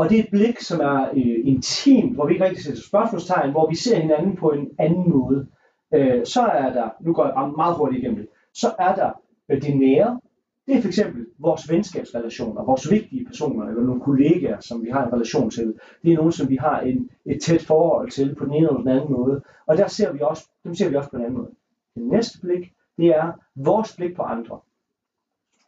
[0.00, 3.50] Og det er et blik, som er øh, intimt, hvor vi ikke rigtig sætter spørgsmålstegn,
[3.50, 5.46] hvor vi ser hinanden på en anden måde.
[5.94, 9.10] Øh, så er der, nu går jeg meget hurtigt igennem det, så er der
[9.50, 10.20] øh, det nære.
[10.66, 15.06] Det er for eksempel vores venskabsrelationer, vores vigtige personer, eller nogle kollegaer, som vi har
[15.06, 15.74] en relation til.
[16.02, 18.80] Det er nogen, som vi har en, et tæt forhold til på den ene eller
[18.80, 19.42] den anden måde.
[19.66, 21.50] Og der ser vi også, dem ser vi også på en anden måde.
[21.94, 24.58] Det næste blik, det er vores blik på andre.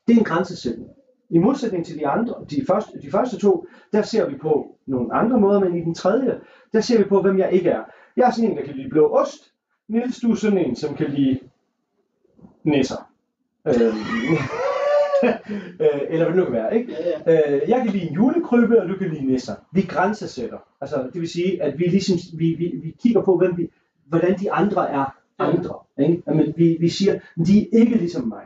[0.07, 0.91] Det er en grænsesætning.
[1.33, 5.15] I modsætning til de andre, de første, de første to, der ser vi på nogle
[5.15, 6.41] andre måder, men i den tredje,
[6.73, 7.83] der ser vi på, hvem jeg ikke er.
[8.17, 9.53] Jeg er sådan en, der kan lide blå ost.
[9.89, 11.39] Niels, du er sådan en, som kan lide
[12.65, 13.11] nisser.
[15.25, 16.93] Øh, eller hvad det nu kan være, ikke?
[16.93, 17.55] Ja, ja.
[17.55, 19.55] Øh, jeg kan lide en julekrybbe, og du kan lide nisser.
[19.73, 20.59] Vi grænsesætter.
[20.81, 23.71] Altså, det vil sige, at vi ligesom, vi, vi, vi kigger på, hvem vi,
[24.07, 25.75] hvordan de andre er andre.
[25.99, 26.23] Ikke?
[26.27, 28.43] Jamen, vi, vi siger, de er ikke ligesom mig.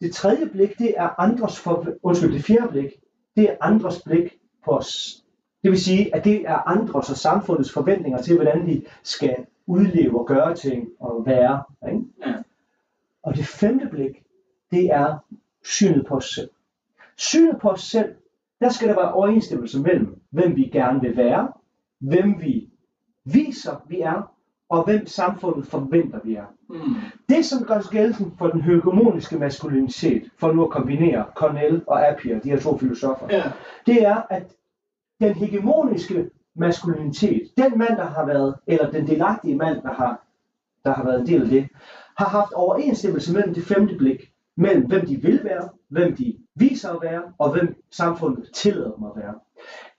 [0.00, 2.90] Det tredje blik, det er andres for, undskyld, det fjerde blik,
[3.36, 5.22] det er andres blik på os.
[5.62, 10.20] Det vil sige, at det er andres og samfundets forventninger til, hvordan vi skal udleve
[10.20, 11.62] og gøre ting og være.
[11.88, 12.04] Ikke?
[12.26, 12.34] Ja.
[13.22, 14.22] Og det femte blik,
[14.70, 15.16] det er
[15.64, 16.50] synet på os selv.
[17.16, 18.14] Synet på os selv,
[18.60, 21.52] der skal der være overensstemmelse mellem, hvem vi gerne vil være,
[21.98, 22.68] hvem vi
[23.24, 24.32] viser, vi er,
[24.68, 26.44] og hvem samfundet forventer, vi er.
[26.68, 26.78] Mm.
[27.28, 32.08] Det, som gør sig gældende for den hegemoniske maskulinitet, for nu at kombinere Cornell og
[32.08, 33.42] Appiah, de her to filosofer, Ja.
[33.86, 34.42] det er, at
[35.20, 40.22] den hegemoniske maskulinitet, den mand, der har været, eller den delagtige mand, der har,
[40.84, 41.68] der har været en del af det,
[42.18, 46.90] har haft overensstemmelse mellem det femte blik, mellem hvem de vil være, hvem de viser
[46.92, 49.34] at være, og hvem samfundet tillader dem at være.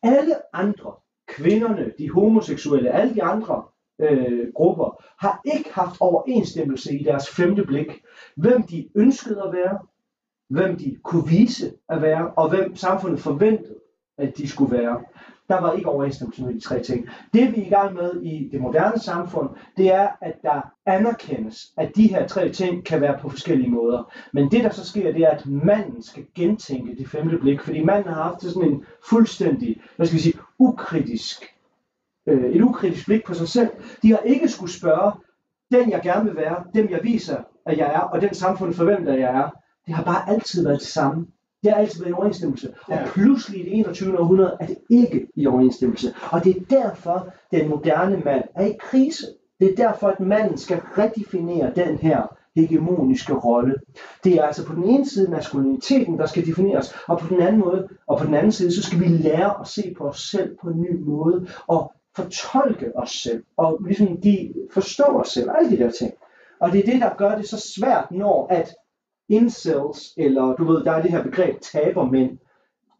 [0.03, 0.91] Alle andre,
[1.27, 3.63] kvinderne, de homoseksuelle, alle de andre
[3.99, 8.01] øh, grupper, har ikke haft overensstemmelse i deres femte blik,
[8.35, 9.79] hvem de ønskede at være,
[10.49, 13.75] hvem de kunne vise at være, og hvem samfundet forventede,
[14.17, 15.01] at de skulle være.
[15.49, 17.07] Der var ikke overensstemmelse med de tre ting.
[17.33, 21.73] Det vi er i gang med i det moderne samfund, det er, at der anerkendes,
[21.77, 24.11] at de her tre ting kan være på forskellige måder.
[24.33, 27.83] Men det der så sker, det er, at manden skal gentænke det femte blik, fordi
[27.83, 31.56] manden har haft sådan en fuldstændig, hvad skal vi sige, ukritisk,
[32.27, 33.69] øh, et ukritisk blik på sig selv.
[34.03, 35.11] De har ikke skulle spørge,
[35.71, 39.13] den jeg gerne vil være, dem jeg viser, at jeg er, og den samfund forventer,
[39.13, 39.49] at jeg er,
[39.85, 41.27] det har bare altid været det samme.
[41.63, 42.73] Det har altid været i overensstemmelse.
[42.87, 43.05] Og Ja.
[43.05, 44.19] pludselig i det 21.
[44.19, 46.13] århundrede er det ikke i overensstemmelse.
[46.31, 49.25] Og det er derfor, den moderne mand er i krise.
[49.59, 53.75] Det er derfor, at manden skal redefinere den her hegemoniske rolle.
[54.23, 57.59] Det er altså på den ene side maskuliniteten, der skal defineres, og på den anden
[57.61, 60.57] måde, og på den anden side, så skal vi lære at se på os selv
[60.61, 65.71] på en ny måde, og fortolke os selv, og ligesom de forstå os selv, alle
[65.71, 66.13] de der ting.
[66.59, 68.75] Og det er det, der gør det så svært, når at
[69.29, 72.37] incels, eller du ved, der er det her begreb tabermænd,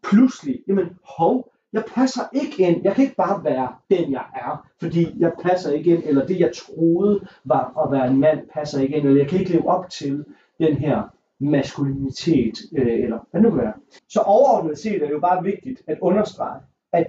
[0.02, 4.66] pludselig, jamen hov, jeg passer ikke ind, jeg kan ikke bare være den jeg er,
[4.80, 8.80] fordi jeg passer ikke ind, eller det jeg troede var at være en mand, passer
[8.80, 10.24] ikke ind, eller jeg kan ikke leve op til
[10.60, 11.02] den her
[11.40, 13.72] maskulinitet, øh, eller hvad nu kan være.
[14.08, 16.60] Så overordnet set er det jo bare vigtigt at understrege,
[16.92, 17.06] at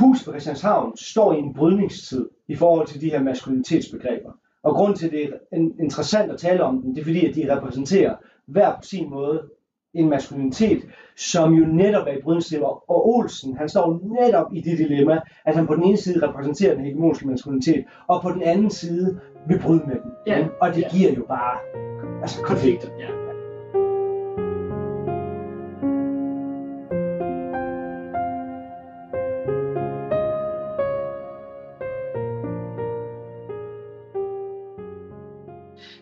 [0.00, 4.30] huset på Christianshavn står i en brydningstid i forhold til de her maskulinitetsbegreber.
[4.62, 7.26] Og grund til, at det er in- interessant at tale om dem, det er fordi,
[7.28, 8.14] at de repræsenterer
[8.46, 9.42] hver på sin måde
[9.94, 10.82] en maskulinitet,
[11.16, 12.62] som jo netop er i brydningstid.
[12.62, 16.74] Og Olsen, han står netop i det dilemma, at han på den ene side repræsenterer
[16.74, 20.10] den hegemoniske maskulinitet, og på den anden side vil bryde med den.
[20.26, 20.46] Ja.
[20.60, 20.88] Og det Ja.
[20.96, 21.58] giver jo bare
[22.22, 22.88] altså, konflikter.
[22.98, 23.25] Ja.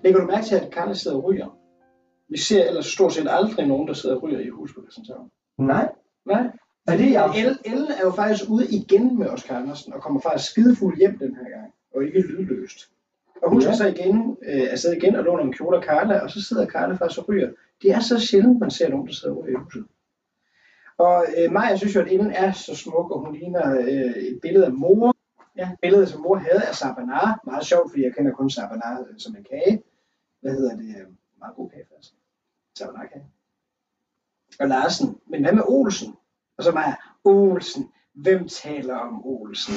[0.04, 1.58] Lægger du mærke til, at Karla sidder og ryger?
[2.28, 5.30] Vi ser ellers stort set aldrig nogen, der sidder og ryger i hus på Christianshavn.
[5.58, 5.88] Nej,
[6.26, 6.46] Nej.
[6.88, 7.32] er det jeg?
[7.36, 11.18] El, Ellen er jo faktisk ude igen med Oscar Andersen, og kommer faktisk skidefuld hjem
[11.18, 12.78] den her gang, og ikke lydløst.
[13.42, 13.72] Og hun Ja.
[13.74, 16.94] så igen, øh, afsted igen og låne en kjole af Carla, og så sidder Carla
[16.94, 17.50] faktisk og ryger.
[17.82, 19.84] Det er så sjældent, man ser nogen, der sidder ryger i huset.
[20.98, 24.38] Og øh, Maja synes jo, at Ellen er så smuk, og hun ligner øh, et
[24.42, 25.14] billede af mor.
[25.56, 27.40] Ja, billedet, som mor havde af Sabanar.
[27.46, 29.82] Meget sjovt, fordi jeg kender kun Sabanar øh, som en kage.
[30.44, 31.06] Hvad hedder det?
[31.38, 32.14] Meget god kage, faktisk.
[32.78, 33.24] Sabanar-kage.
[34.60, 35.18] Og Larsen.
[35.26, 36.14] Men hvad med Olsen?
[36.58, 37.90] Og så Maja, Olsen.
[38.14, 39.74] Hvem taler om Olsen?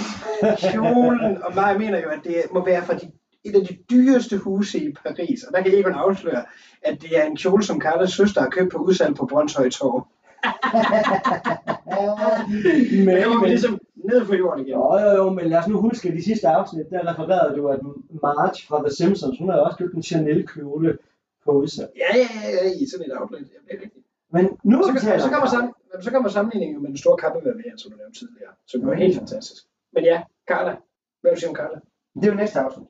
[0.71, 1.43] Kjolen.
[1.43, 3.12] Og Maja mener jo, at det må være fra de,
[3.43, 5.43] et af de dyreste huse i Paris.
[5.43, 6.45] Og der kan Egon afsløre,
[6.82, 10.08] at det er en kjole, som Carlas søster har købt på udsalg på Brøndshøj Torv.
[13.06, 14.77] Men, var men, ligesom, Ned på jorden igen.
[14.79, 17.67] Jo, jo, jo, men lad os nu huske, at de sidste afsnit, der refererede du,
[17.67, 17.79] at
[18.23, 20.97] Marge fra The Simpsons, hun havde også købt en Chanel-kjole
[21.45, 21.91] på udsalg.
[22.03, 23.39] Ja, ja, ja, ja, i sådan et outlet.
[23.39, 24.05] Ja, det er rigtigt.
[24.35, 27.91] Men nu så, taler så, kommer sammen, så kommer sammenligningen med den store kappeværmere, som
[27.91, 28.53] du nævnte tidligere.
[28.67, 29.63] Som var helt fantastisk.
[29.93, 30.73] Men ja, Carla.
[31.21, 31.79] Hvad vil du sige om Carla?
[32.15, 32.87] Det er jo næste afsnit.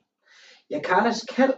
[0.70, 1.54] Ja, Carlas kald.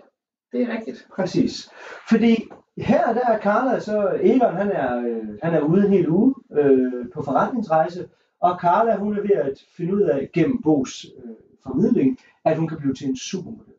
[0.52, 1.08] Det er rigtigt.
[1.16, 1.70] Præcis.
[2.08, 6.08] Fordi her der er Carla, så Egon han er, øh, han er ude en hel
[6.08, 8.08] uge øh, på forretningsrejse,
[8.40, 12.68] og Carla hun er ved at finde ud af gennem Bo's øh, formidling, at hun
[12.68, 13.74] kan blive til en supermodel.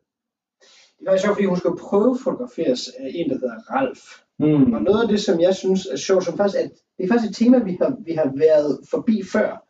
[0.98, 4.00] Det var sjovt, fordi hun skulle prøve fotograferes af en, der hedder Ralf.
[4.38, 4.72] Mm.
[4.72, 7.30] Og noget af det, som jeg synes er sjovt, som faktisk, at det er faktisk
[7.30, 9.66] et tema, vi har, vi har været forbi før,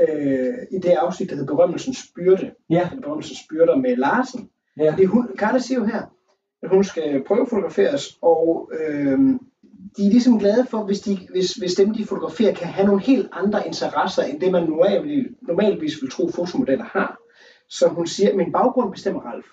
[0.00, 4.50] øh, i det afsnit, der hedder Berømmelsens Byrde, Ja, eller Berømmelsens Byrder med Larsen.
[4.78, 4.90] ja.
[4.92, 6.02] Fordi hun, Carla siger jo her,
[6.62, 9.18] at hun skal prøve fotograferes, og øh,
[9.96, 13.02] de er ligesom glade for, hvis, de, hvis, hvis dem, de fotograferer, kan have nogle
[13.02, 17.18] helt andre interesser, end det man normalt, normalvis vil tro, fotomodeller har.
[17.68, 19.46] Så hun siger, min baggrund bestemmer Ralf.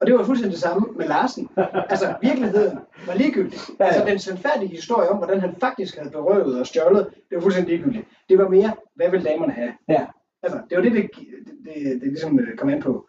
[0.00, 1.48] Og det var fuldstændig det samme med Larsen.
[1.90, 3.58] Altså, virkeligheden var ligegyldig.
[3.80, 7.74] Altså, den sandfærdige historie om, hvordan han faktisk havde berøvet og stjålet, det var fuldstændig
[7.74, 8.08] ligegyldigt.
[8.28, 9.72] Det var mere, hvad vil damerne have?
[9.88, 10.06] Ja.
[10.42, 13.06] Altså, det var det, det, det, det, det ligesom øh, kom an på.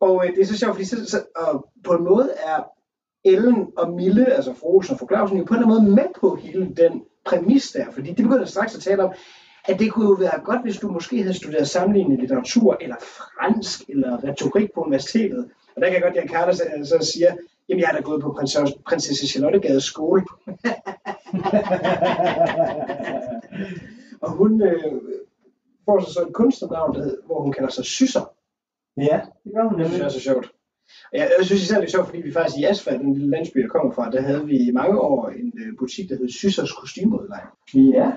[0.00, 2.62] Og øh, det er så sjovt, fordi så, så, og på en måde er
[3.24, 5.94] Ellen og Mille, altså fru Olsen og fru Clausen, jo på en eller anden måde
[5.96, 9.12] med på hele den præmis der, fordi de begynder straks at tale om,
[9.64, 13.80] at det kunne jo være godt, hvis du måske havde studeret sammenlignende litteratur, eller fransk,
[13.88, 15.50] eller retorik på universitetet.
[15.76, 17.36] Og der kan jeg godt, at Carter så, så siger,
[17.68, 20.22] jamen jeg har da gået på prinsesse, prinsesse Charlottegades skole.
[24.22, 24.92] og hun øh,
[25.84, 28.32] får så, så et kunstnernavn, der, hvor hun kalder sig Sysser.
[28.96, 30.00] ja, det gør hun Det nemlig.
[30.00, 30.52] er så sjovt.
[31.12, 33.56] Jeg, jeg synes især det er sjovt, fordi vi faktisk i Asfalt, den lille landsby,
[33.62, 36.72] jeg kommer fra, der havde vi i mange år en øh, butik, der hed Syssers
[36.72, 37.52] Kostymeudlejning.
[37.74, 38.12] Ja,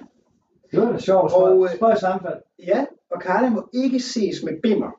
[0.72, 1.34] det var da sjovt.
[1.34, 2.42] Og, øh, Spørg sammenfald.
[2.60, 4.92] Ja, og Karla må ikke ses med bimmer.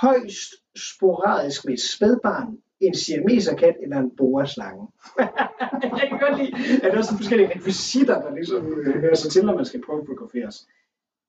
[0.00, 4.88] Højst sporadisk med et spædbarn, en siameserkat eller en boaslange.
[6.00, 6.52] jeg kan godt lide,
[6.82, 9.82] at der er sådan forskellige rekvisitter, der ligesom øh, hører sig til, når man skal
[9.86, 10.66] prøve at fotograferes.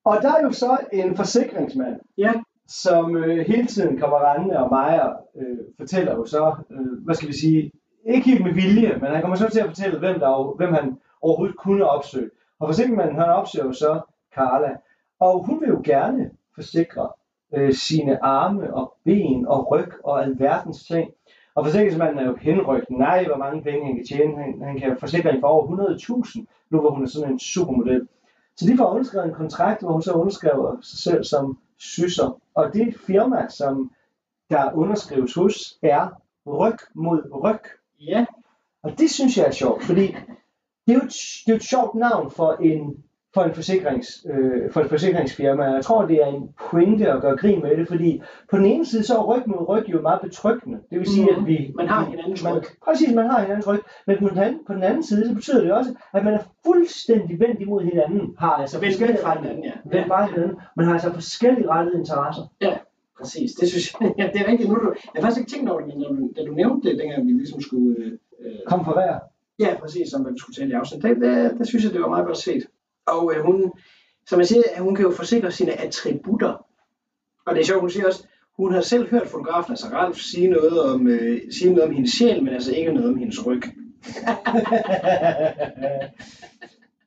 [0.06, 2.34] Og der er jo så en forsikringsmand, Ja,
[2.68, 7.28] som øh, hele tiden kommer rendende og Maja øh, fortæller jo så, øh, hvad skal
[7.28, 7.72] vi sige,
[8.06, 10.98] ikke helt med vilje, men han kommer så til at fortælle, hvem, der, hvem han
[11.22, 12.30] overhovedet kunne opsøge.
[12.60, 14.02] Og forsikringsmanden, han opsøger jo så
[14.36, 14.76] Carla,
[15.20, 17.10] og hun vil jo gerne forsikre
[17.56, 21.12] øh, sine arme og ben og ryg og alverdens ting.
[21.56, 22.90] Og forsikringsmanden er jo henrygt.
[22.90, 24.44] Nej, hvor mange penge han kan tjene.
[24.44, 25.66] Han, han kan forsikre hende for over
[26.26, 28.08] 100.000, nu hvor hun er sådan en supermodel.
[28.58, 32.42] Så de får underskrevet en kontrakt, hvor hun så underskriver sig selv som sysser.
[32.54, 33.92] Og det firma, som
[34.50, 36.08] der underskrives hos, er
[36.48, 37.60] ryg mod ryg.
[38.00, 38.26] ja,
[38.84, 40.08] Og det synes jeg er sjovt, fordi
[40.88, 41.14] det er jo et,
[41.46, 43.04] det er et sjovt navn for en,
[43.36, 45.64] for, en forsikrings, øh, for et forsikringsfirma.
[45.64, 48.22] Jeg tror, det er en pointe at gøre grin med det, fordi
[48.52, 50.78] på den ene side, så er ryg mod ryg jo meget betryggende.
[50.90, 51.42] Det vil sige, Mhm.
[51.42, 51.72] at vi...
[51.76, 52.64] Man har hinandens man, ryg.
[52.86, 53.80] Præcis, man har hinandens ryg.
[54.08, 56.40] Men på den, anden, på den anden side, så betyder det også, at man er
[56.66, 58.36] fuldstændig vendt imod hinanden.
[58.40, 59.72] Har altså Vendt forskellige- fra hinanden, ja.
[59.86, 60.58] Vendt fra hinanden.
[60.78, 62.44] Man har altså forskellige rettede interesser.
[62.62, 62.74] ja,
[63.20, 63.52] præcis.
[63.54, 64.70] Det synes jeg, ja, det er rigtigt.
[64.70, 66.90] Nu, du, jeg har faktisk ikke tænkt over det, men da du, da du nævnte
[66.90, 67.96] det, dengang vi ligesom skulle...
[68.00, 68.12] Øh,
[68.46, 69.20] øh, Kom for hver.
[69.60, 71.04] Ja, præcis, som vi skulle tale i afsnit.
[71.04, 72.64] Det, det, det synes jeg, det var meget godt set.
[73.06, 73.72] Og øh, hun,
[74.28, 76.66] som jeg siger, at hun kan jo forsikre sine attributter.
[77.46, 80.48] Og det er sjovt, hun siger også, hun har selv hørt fotografen, altså Ralf, sige
[80.48, 83.62] noget om, øh, sige noget om hendes sjæl, men altså ikke noget om hendes ryg.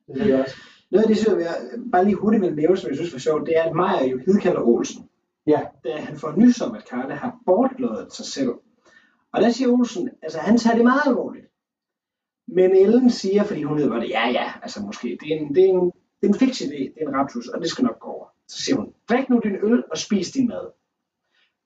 [0.07, 0.55] det er det også.
[0.91, 1.55] Noget af det, synes jeg
[1.91, 4.19] bare lige hurtigt vil nævne, som jeg synes var sjovt, det er, at Maja jo
[4.25, 5.09] hidkalder Olsen,
[5.47, 8.53] Ja, da han får nys om, at Karla har bortlået sig selv.
[9.33, 11.45] Og der siger Olsen, altså han tager det meget alvorligt.
[12.51, 15.63] Men Ellen siger, fordi hun ved godt, ja ja, altså måske, det er en, det
[15.63, 15.85] er en,
[16.21, 18.25] det er en fix idé, det er en raptus, og det skal nok gå over.
[18.47, 20.71] Så siger hun, drik nu din øl og spis din mad.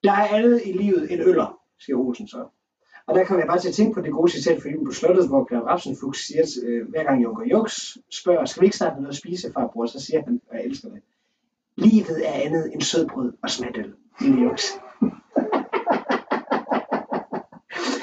[0.04, 2.46] Der er andet i livet end øller, siger Olsen så.
[3.08, 4.92] Og der kommer jeg bare til at tænke på det gode citat fra Jylden på
[4.92, 8.92] Slottet, hvor Claus Rapsenfuchs siger, øh, hver gang Junker Jux spørger, skal vi ikke snart
[8.92, 9.86] have noget at spise, farbror?
[9.86, 11.02] Så siger han, og jeg elsker det,
[11.78, 14.62] livet er andet end sødbrød og smatøl, lille Jux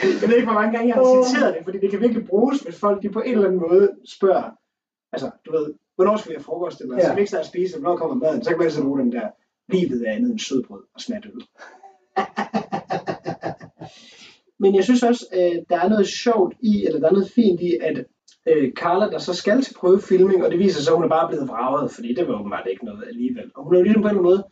[0.03, 2.61] jeg ved ikke, hvor mange gange jeg har citeret det, fordi det kan virkelig bruges,
[2.61, 4.51] hvis folk de på en eller anden måde spørger,
[5.13, 7.03] altså, du ved, hvornår skal vi have frokost, eller Ja.
[7.03, 9.29] skal vi ikke snart spise, hvornår kommer maden, så kan man altid bruge den der,
[9.69, 11.33] livet er andet end sødbrød og smatøl.
[14.63, 17.61] Men jeg synes også, øh, der er noget sjovt i, eller der er noget fint
[17.61, 18.05] i, at
[18.49, 21.29] øh, Carla, der så skal til prøvefilming, og det viser sig, at hun er bare
[21.29, 23.51] blevet vraget, fordi det var åbenbart ikke noget alligevel.
[23.55, 24.45] Og hun har jo ligesom på en eller anden måde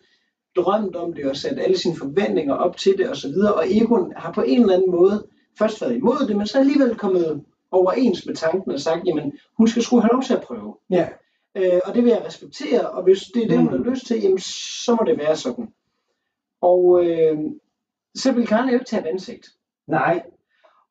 [0.56, 4.32] drømt om det og sat alle sine forventninger op til det osv., og Egon har
[4.32, 5.26] på en eller anden måde
[5.58, 9.68] først været imod det, men så alligevel kommet overens med tanken og sagt, jamen hun
[9.68, 10.76] skal sgu have lov til at prøve.
[10.90, 11.08] ja.
[11.56, 14.20] Øh, og det vil jeg respektere, og hvis det er det, hun har lyst til,
[14.22, 14.38] jamen,
[14.84, 15.68] så må det være sådan.
[16.60, 17.38] Og øh,
[18.14, 19.48] så vil Karen jo ikke tage et ansigt.
[19.86, 20.22] Nej,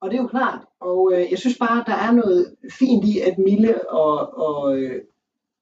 [0.02, 0.60] Og det er jo klart.
[0.80, 5.02] Og øh, jeg synes bare, der er noget fint i, at Mille og, og, øh,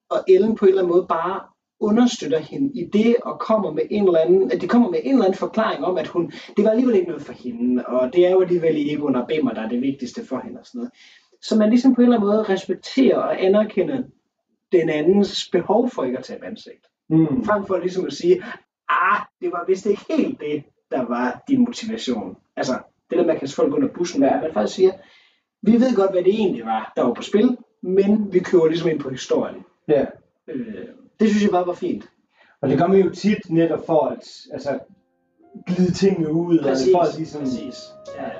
[0.08, 1.40] og Ellen på en eller anden måde bare
[1.80, 5.12] understøtter hende i det, og kommer med en eller anden, at de kommer med en
[5.12, 8.26] eller anden forklaring om, at hun, det var alligevel ikke noget for hende, og det
[8.26, 10.92] er jo alligevel Egon og Bimmer, der er det vigtigste for hende og sådan noget.
[11.42, 14.02] Så man ligesom på en eller anden måde respekterer og anerkender
[14.72, 16.86] den andens behov for ikke at tage ansigt.
[17.08, 17.44] mm.
[17.44, 18.42] Frem for ligesom at sige,
[18.88, 22.36] ah, det var vist ikke helt det, der var din motivation.
[22.56, 22.72] Altså,
[23.10, 24.92] det der med at kaste folk under bussen, er, at man faktisk siger,
[25.62, 28.90] vi ved godt, hvad det egentlig var, der var på spil, men vi kører ligesom
[28.90, 29.64] ind på historien.
[29.88, 30.04] ja.
[30.48, 30.86] Øh,
[31.20, 32.08] det synes jeg bare var fint.
[32.62, 34.78] Og det gør man jo tit netop for at altså,
[35.66, 37.84] glide tingene ud, Præcis, og for at ligesom, præcis.
[38.16, 38.30] Ja.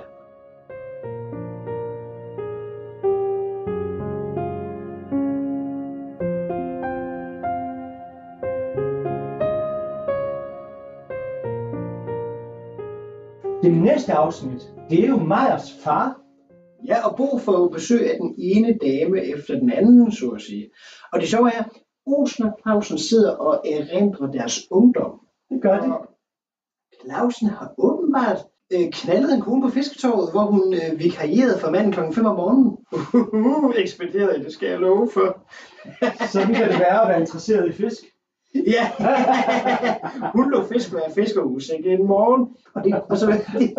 [13.62, 16.20] Det næste afsnit, det er jo Meyers far.
[16.86, 20.42] ja, og Bo får jo besøg af den ene dame efter den anden, så at
[20.42, 20.70] sige.
[21.12, 21.64] Og det sjove er,
[22.06, 25.20] at Olsen og Clausen sidder og erindrer deres ungdom.
[25.50, 25.92] Det gør det.
[25.92, 26.08] Og
[27.04, 28.38] Clausen har åbenbart
[28.72, 32.36] øh, knaldet en kone på fisketorvet, hvor hun øh, vikarierede for manden klokken 5 om
[32.36, 32.76] morgenen.
[33.34, 35.38] Uh, ekspederet, det skal jeg love for.
[36.32, 38.02] Sådan kan det være at være interesseret i fisk.
[38.66, 38.90] Ja,
[40.36, 42.48] hun lå fisk med fiskerhus en morgen.
[42.74, 43.26] Og, det, og så,
[43.58, 43.74] det,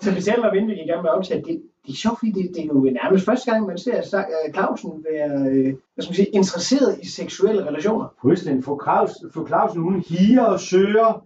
[0.00, 2.32] så vi taler om, inden vi gik gang med optaget, det, det er sjovt, fordi
[2.32, 6.10] det, det er jo nærmest første gang, man ser uh, Clausen være øh, hvad skal
[6.10, 8.06] man sige, interesseret i seksuelle relationer.
[8.22, 8.64] Fuldstændig.
[8.64, 11.24] Fru Claus- fru Clausen, hun higer og søger,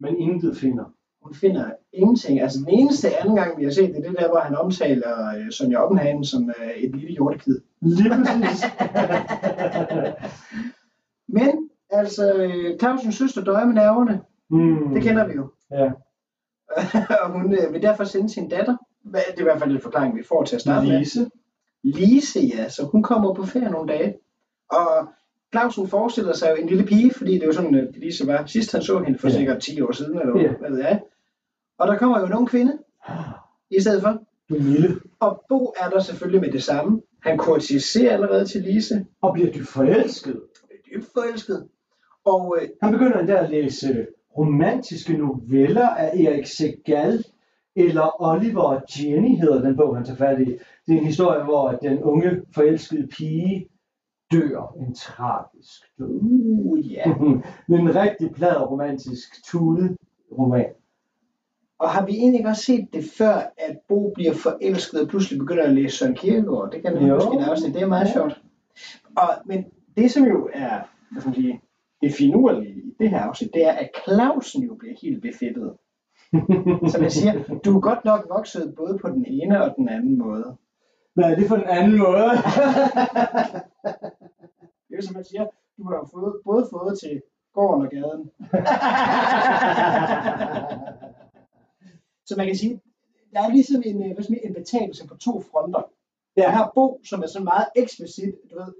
[0.00, 0.84] men intet finder.
[1.22, 2.40] Hun finder ingenting.
[2.40, 5.28] Altså den eneste anden gang, vi har set det, det er der, hvor han omtaler
[5.38, 7.60] øh, Sonja Oppenhagen som øh, et lille hjortekid.
[7.82, 8.64] Lige præcis.
[11.36, 11.65] Men
[11.98, 14.20] altså, øh, Clausens søster døjer med nerverne.
[14.50, 14.94] mm.
[14.94, 15.50] Det kender vi jo.
[15.70, 15.90] Ja.
[17.22, 18.76] og hun øh, vil derfor sende sin datter.
[19.04, 20.98] Det er i hvert fald en forklaring, vi får til at starte med.
[20.98, 21.30] Lise.
[21.82, 22.68] Lise, ja.
[22.68, 24.14] Så hun kommer på ferie nogle dage.
[24.70, 25.08] Og
[25.52, 28.46] Clausen forestiller sig jo en lille pige, fordi det er jo sådan, at Lise var
[28.46, 29.34] sidst han så hende for Ja.
[29.34, 30.52] sikkert 10 år siden, eller Ja.
[30.60, 31.02] hvad ved jeg.
[31.78, 32.78] Og der kommer jo en ung kvinde
[33.70, 34.22] i stedet for.
[34.48, 34.94] Du er.
[35.20, 37.02] Og Bo er der selvfølgelig med det samme.
[37.22, 39.06] Han kurtiserer allerede til Lise.
[39.22, 40.40] Og bliver du forelsket?
[40.70, 41.68] Er dybt forelsket.
[42.26, 44.06] Og øh, Han begynder endda at læse
[44.38, 47.24] romantiske noveller af Erik Segal,
[47.76, 50.44] eller Oliver og Jenny hedder den bog, han tager fat i.
[50.86, 53.68] Det er en historie, hvor den unge forelskede pige
[54.32, 56.20] dør en tragisk død.
[56.22, 57.04] uh, ja.
[57.68, 59.96] Det er en rigtig plad romantisk tude
[60.38, 60.66] roman.
[61.78, 65.38] Og har vi egentlig ikke også set det før, at Bo bliver forelsket og pludselig
[65.38, 66.70] begynder at læse Søren Kierkegaard?
[66.72, 67.14] Det kan man Jo.
[67.14, 68.12] måske nærmest Det er meget Ja.
[68.12, 68.40] sjovt.
[69.16, 69.64] Og, men
[69.96, 70.78] det, som jo er
[71.10, 71.60] hvad skal man sige,
[72.02, 75.76] det finurlige i det her afsnit, det er, at Clausen jo bliver helt befittet.
[76.92, 80.18] Som jeg siger, du er godt nok vokset både på den ene og den anden
[80.18, 80.56] måde.
[81.14, 82.30] Hvad er det for en anden måde?
[84.86, 85.46] Det er jo som man siger,
[85.78, 88.24] du har jo fået, både fået til gården og gaden.
[92.26, 92.80] Så man kan sige,
[93.32, 95.82] der er ligesom en, øh, hvad skal man sige, en betalelse på to fronter.
[96.36, 96.42] Ja.
[96.42, 98.74] Jeg har Bo, som er sådan meget eksplicit, du ved,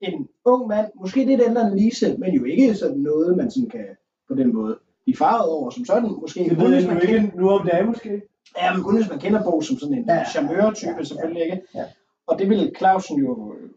[0.00, 3.68] en ung mand, måske lidt ældre end Lise, men jo ikke sådan noget, man sådan
[3.70, 3.86] kan
[4.28, 6.10] på den måde blive farvet over som sådan.
[6.20, 8.22] Måske Det ved jeg kender, ikke nu om dagen måske.
[8.62, 11.62] ja, men kun hvis man kender Bo som sådan en Ja, charmeur-type, ja, selvfølgelig ikke.
[11.74, 11.84] ja.
[12.26, 13.70] Og det vil Clausen jo øh,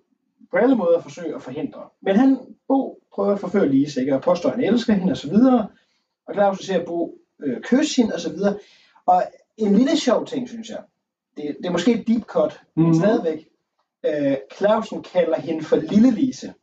[0.52, 1.80] på alle måder forsøge at forhindre.
[2.02, 4.16] Men han, Bo, prøver at forføre Lise, ikke?
[4.16, 5.68] og påstår, at han elsker hende, og så videre.
[6.28, 8.56] Og Clausen ser Bo øh, kysse hende, og så videre.
[9.06, 9.24] Og
[9.58, 10.80] en lille sjov ting, synes jeg,
[11.38, 12.94] det, det er måske et deep cut, men Mhm.
[12.94, 13.48] stadigvæk.
[14.06, 16.54] Øh, Clausen kalder hende for Lille Lise.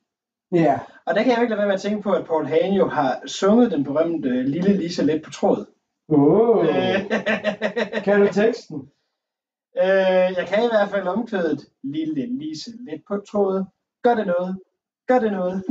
[0.52, 0.78] Ja.
[1.06, 2.76] Og der kan jeg jo ikke lade være med at tænke på, at Paul Hane
[2.76, 5.66] jo har sunget den berømte øh, Lille Lise lidt på tråd.
[6.08, 6.66] Oh.
[6.66, 7.10] Øh,
[8.04, 8.90] Kan du teksten?
[9.76, 13.64] øh, jeg kan i hvert fald omkvædet Lille Lise lidt på tråd.
[14.02, 14.58] Gør det noget?
[15.06, 15.64] Gør det noget?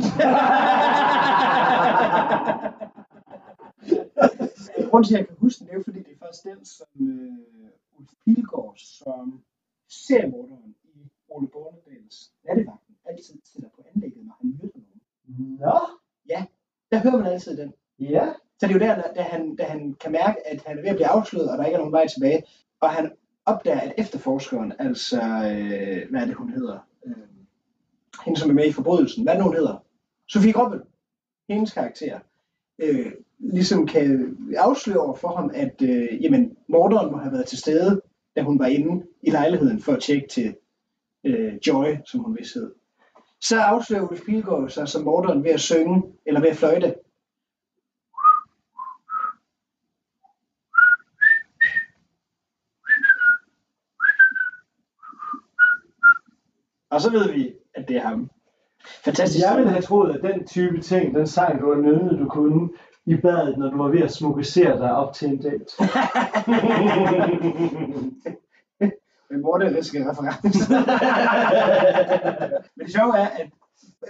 [4.89, 6.65] Grunden til, at jeg kan huske den, det er jo fordi, det er først den,
[6.65, 9.41] som øh, Ulf Pilgaard, som
[9.89, 10.68] seriemorderen i
[11.29, 15.59] Ole Bornedals Nattevagten, altid sætter på anlægget, når han møder nogen.
[15.59, 15.79] Nå.
[16.91, 17.73] Der hører man altid den.
[17.99, 18.33] Ja.
[18.59, 20.89] Så det er jo der, da han, da han kan mærke, at han er ved
[20.89, 22.43] at blive afsløret, og der ikke er nogen vej tilbage,
[22.81, 23.11] og han
[23.45, 26.87] opdager, at efterforskeren, altså, øh, hvad er det, hun hedder?
[27.05, 27.13] Øh,
[28.25, 29.83] hende, som er med i forbrydelsen, hvad er det, hun hedder?
[30.27, 30.81] Sofie Grobbel,
[31.49, 32.19] hendes karakter,
[32.79, 37.57] øh, ligesom kan afsløre over for ham, at øh, jamen, morderen må have været til
[37.57, 38.01] stede,
[38.35, 40.55] da hun var inde i lejligheden for at tjekke til
[41.23, 42.71] øh, Joy, som hun vist hed.
[43.41, 46.95] så afslører Ulf Pilgaard sig som morderen ved at synge, eller ved at fløjte.
[56.89, 58.29] Og så ved vi, at det er ham.
[59.05, 59.45] Fantastisk.
[59.45, 62.69] Jeg ville have troet, at den type ting, den sang, du var nynnet, du kunne
[63.05, 65.65] i badet, når du var ved at smukkesere dig op til en date.
[69.29, 70.59] Men hvor det skal reference.
[72.75, 73.49] Men det sjove er, at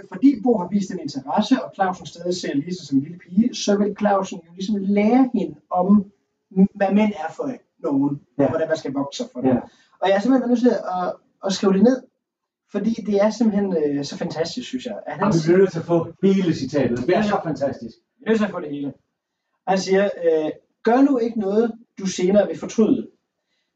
[0.07, 3.55] fordi Bo har vist en interesse, og Clausen stadig ser Lise som en lille pige,
[3.55, 6.11] så vil Clausen jo ligesom lære hende om,
[6.49, 8.43] hvad mænd er for nogen, ja.
[8.43, 9.49] Og hvordan man skal vokse sig for det.
[9.49, 9.59] Ja.
[10.01, 11.13] Og jeg er simpelthen nødt til at,
[11.45, 12.01] at skrive det ned,
[12.71, 14.99] fordi det er simpelthen øh, så fantastisk, synes jeg.
[15.07, 16.97] At han Og vi bliver nødt til at få hele citatet.
[16.97, 17.95] Det er så fantastisk.
[18.19, 18.93] Jeg er nødt til at få det hele.
[19.67, 20.51] Han siger, øh,
[20.83, 23.07] gør nu ikke noget, du senere vil fortryde.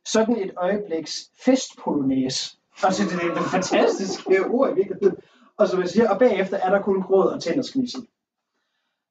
[0.06, 2.58] Sådan et øjebliks festpolonæs.
[2.84, 5.18] Og så det er det fantastiske ord i virkeligheden.
[5.58, 8.08] Og som jeg siger, og bagefter er der kun gråd og tændersknissel.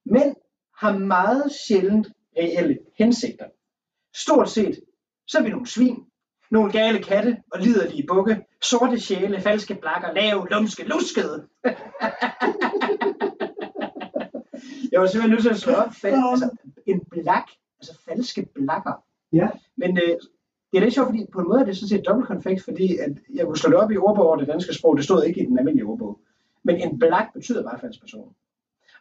[0.05, 0.35] Men
[0.77, 3.45] har meget sjældent reelle hensigter.
[4.15, 4.79] Stort set,
[5.27, 6.05] så er vi nogle svin,
[6.51, 11.47] nogle gale katte og liderlige bukke, sorte sjæle, falske blakker, lave, lumske, luskede.
[14.91, 15.91] Jeg var simpelthen nødt til at slå op.
[15.91, 16.49] Fal- altså,
[16.85, 17.47] en blak,
[17.79, 19.03] altså falske blakker.
[19.33, 19.49] Ja.
[19.77, 20.17] Men øh,
[20.73, 22.97] det er lidt sjovt, fordi på en måde er det sådan set dobbelt konfekt, fordi
[22.97, 24.97] at jeg kunne slå det op i ordbog over det danske sprog.
[24.97, 26.19] Det stod ikke i den almindelige ordbog.
[26.63, 28.29] Men en blak betyder bare person.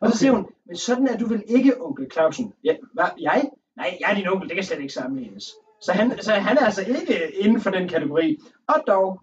[0.01, 0.17] Og så Okay.
[0.19, 2.53] siger hun, men sådan er du vel ikke, onkel Clausen?
[2.65, 3.51] Ja, hvad, jeg?
[3.77, 5.53] Nej, jeg er din onkel, det kan slet ikke sammenlignes.
[5.81, 8.39] Så han, så han er altså ikke inden for den kategori.
[8.69, 9.21] Og dog,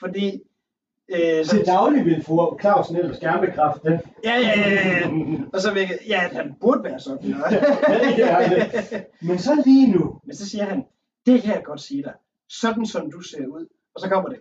[0.00, 0.40] fordi...
[1.08, 4.00] Øh, Til daglig vil fru Clausen ellers gerne bekræfte det.
[4.24, 5.10] Ja, ja, ja, ja, ja.
[5.52, 7.34] Og så virker, ja, han burde være sådan.
[8.18, 8.60] Ja,
[9.22, 10.20] Men så lige nu.
[10.24, 10.84] Men så siger han,
[11.26, 12.14] det kan jeg godt sige dig.
[12.48, 13.66] Sådan som du ser ud.
[13.94, 14.40] Og så kommer det.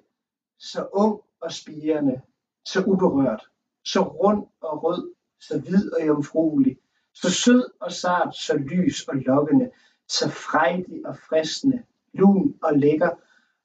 [0.60, 2.22] Så ung og spirende.
[2.66, 3.50] Så uberørt.
[3.86, 5.14] Så rund og rød.
[5.42, 6.78] Så hvid og jomfruelig.
[7.14, 8.36] Så sød og sart.
[8.36, 9.72] Så lys og lokkende.
[10.08, 11.84] Så frejdig og fristende.
[12.14, 13.10] Lun og lækker.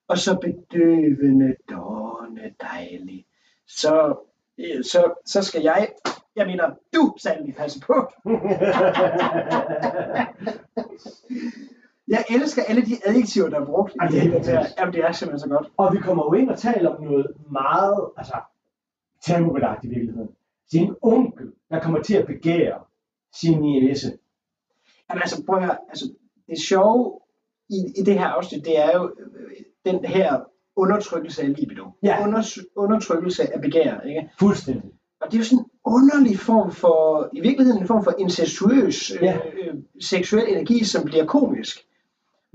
[0.08, 3.26] Og så bedøvende, dårne dejlig.
[3.68, 4.16] Så,
[4.58, 5.92] øh, så, så skal jeg,
[6.36, 8.12] jeg mener, du sandelig passe på.
[12.08, 14.32] Jeg elsker alle de adjektiver, der er brugt Ej, det er her.
[14.32, 14.78] fantastisk.
[14.78, 15.68] Jamen, det er simpelthen så godt.
[15.76, 18.34] Og vi kommer jo ind og taler om noget meget, altså,
[19.26, 20.28] tabubelagt i virkeligheden.
[20.70, 22.78] Sin onkel, der kommer til at begære
[23.40, 24.12] sin niece.
[25.10, 25.76] Jamen, altså, prøv at høre.
[25.88, 26.04] Altså,
[26.48, 27.20] det sjove
[27.70, 29.56] i, i det her afsnit, det er jo øh,
[29.92, 30.40] den her
[30.76, 31.84] undertrykkelse af libido.
[32.02, 32.24] Ja.
[32.26, 34.30] Under, undertrykkelse af begær, ikke?
[34.38, 34.90] Fuldstændig.
[35.20, 39.10] Og det er jo sådan en underlig form for, i virkeligheden en form for incestuøs
[39.10, 39.36] øh, Ja.
[39.36, 41.76] øh, seksuel energi, som bliver komisk.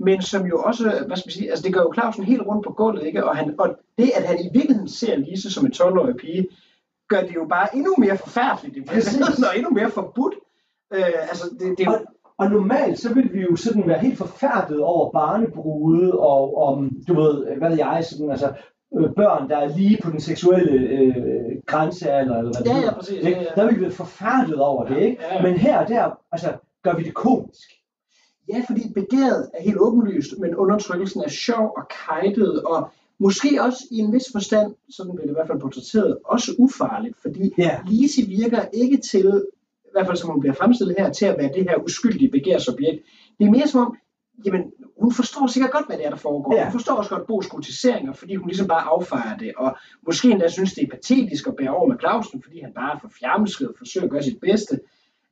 [0.00, 2.64] Men som jo også, hvad skal man sige, altså det gør jo Clausen helt rundt
[2.64, 3.24] på gulvet, ikke?
[3.24, 6.48] Og, han, og det, at han i virkeligheden ser Lise som en 12-årig pige,
[7.08, 10.34] gør det jo bare endnu mere forfærdeligt i virkeligheden, og endnu mere forbudt.
[10.94, 12.00] Øh, altså, det, det er jo, Og,
[12.38, 17.14] og normalt, så vil vi jo sådan være helt forfærdet over barnebrude og om, du
[17.14, 18.52] ved, hvad jeg, sådan, altså,
[18.98, 22.94] øh, børn, der er lige på den seksuelle øh, grænsealder, eller hvad det Ja, ja,
[22.94, 23.30] præcis, ikke?
[23.30, 23.50] ja, ja.
[23.56, 25.22] Der vil vi være forfærdet over det, ikke?
[25.22, 25.42] Ja, ja.
[25.42, 26.48] Men her og der, altså,
[26.82, 27.79] gør vi det komisk.
[28.52, 33.78] Ja, fordi begæret er helt åbenlyst, men undertrykkelsen er sjov og kajtet, og måske også
[33.90, 37.78] i en vis forstand, sådan bliver det i hvert fald portrætteret, også ufarligt, fordi Ja.
[37.86, 39.44] Lise virker ikke til,
[39.84, 43.02] i hvert fald som hun bliver fremstillet her, til at være det her uskyldige begærsobjekt.
[43.38, 43.96] Det er mere som om,
[44.46, 44.62] jamen,
[45.00, 46.56] hun forstår sikkert godt, hvad det er, der foregår.
[46.56, 46.64] Ja.
[46.64, 49.76] Hun forstår også godt Bo's kritiseringer, fordi hun ligesom bare affejer det, og
[50.06, 52.98] måske endda synes, det er patetisk at bære over med Clausen, fordi han bare er
[53.00, 54.80] for fjernelsket og forsøger at gøre sit bedste.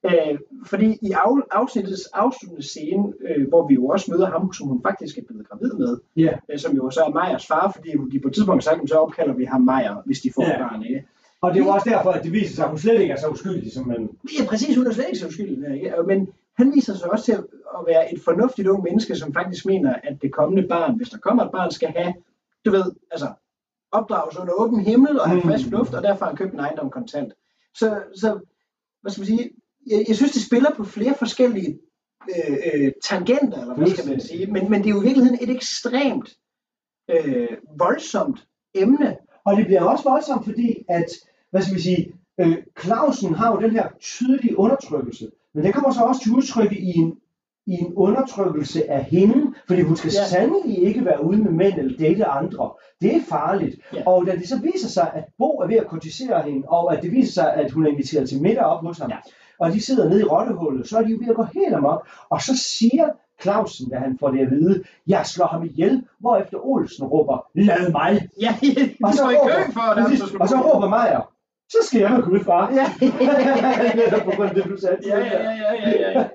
[0.08, 4.66] Øh, fordi i af, afsnittets afsluttende scene, øh, hvor vi jo også møder ham, som
[4.68, 6.32] hun faktisk er blevet gravid med, Ja.
[6.52, 8.94] øh, som jo så er Majers far, fordi de på et tidspunkt har sagt, så
[8.94, 10.82] opkalder vi ham Majer, hvis de får et barn.
[10.84, 11.04] Ikke?
[11.40, 13.20] Og det er jo også derfor, at det viser sig, at hun slet ikke er
[13.20, 14.10] så uskyldig, som man...
[14.38, 15.74] Ja, præcis, hun er slet ikke så uskyldig.
[15.74, 15.92] Ikke?
[16.06, 17.44] Men han viser sig også til at
[17.78, 21.18] at være et fornuftigt ung menneske, som faktisk mener, at det kommende barn, hvis der
[21.18, 22.14] kommer et barn, skal have,
[22.64, 23.26] du ved, altså
[23.92, 25.48] opdrages under åben himmel og have Mm.
[25.48, 27.32] frisk luft, og derfor har han købt en ejendom kontant.
[27.74, 28.38] Så, så
[29.02, 29.50] hvad skal man sige,
[29.90, 31.78] jeg, jeg synes, det spiller på flere forskellige
[32.36, 35.38] øh, øh, tangenter, eller hvad skal man sige, men, men det er jo i virkeligheden
[35.42, 36.28] et ekstremt
[37.10, 39.16] øh, voldsomt emne.
[39.46, 41.06] Og det bliver også voldsomt, fordi at,
[41.50, 45.92] hvad skal vi sige, øh, Clausen har jo den her tydelige undertrykkelse, men den kommer
[45.92, 47.14] så også til udtryk i en,
[47.66, 50.20] i en undertrykkelse af hende, fordi hun skal Ja.
[50.20, 50.26] ja.
[50.26, 52.70] sandelig ikke være ude med mænd eller date andre.
[53.00, 53.76] Det er farligt.
[53.94, 54.02] Ja.
[54.06, 57.02] Og da det så viser sig, at Bo er ved at kortisere hende, og at
[57.02, 59.16] det viser sig, at hun er inviteret til middag op hos ham, Ja.
[59.58, 62.08] Og de sidder nede i rottehullet, så er de jo ved at gå helt amok.
[62.28, 63.08] Og så siger
[63.42, 67.90] Clausen, da han får det at vide, jeg slår ham ihjel, hvorefter Olsen råber, lad
[67.92, 68.28] mig.
[68.40, 68.52] Ja,
[69.06, 71.32] Og så, i kø råber, for, præcis, så og så råber Meyer,
[71.68, 72.72] så skal jeg med Gud, far.
[72.72, 72.86] Ja.
[73.96, 74.96] Netop på grund af det, du sagde.
[75.06, 76.28] Ja, ja, ja, ja, ja, ja.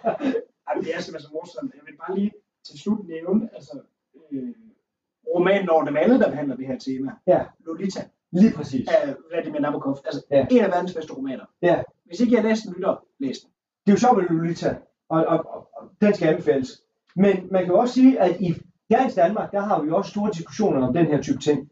[0.66, 1.72] Jamen, det er simpelthen så morsomt.
[1.74, 2.30] Jeg vil bare lige
[2.66, 3.78] til slut nævne, altså,
[4.32, 4.48] øh,
[5.34, 7.10] romanen over dem alle, der behandler det her tema.
[7.26, 7.40] Ja.
[7.66, 8.00] Lolita
[8.32, 8.88] Lige præcis.
[8.88, 9.98] af Vladimir Nabokov.
[10.04, 10.46] Altså, Ja.
[10.50, 11.44] en af verdens bedste romaner.
[11.62, 11.82] Ja.
[12.10, 13.50] Hvis ikke jeg har den, lytter, læs den.
[13.86, 14.76] Det er jo sjovt med Lolita,
[15.08, 16.82] og, og, og, og den skal anbefales.
[17.16, 18.54] Men man kan jo også sige, at i
[18.90, 21.68] dagens Danmark, der har vi jo også store diskussioner om den her type ting.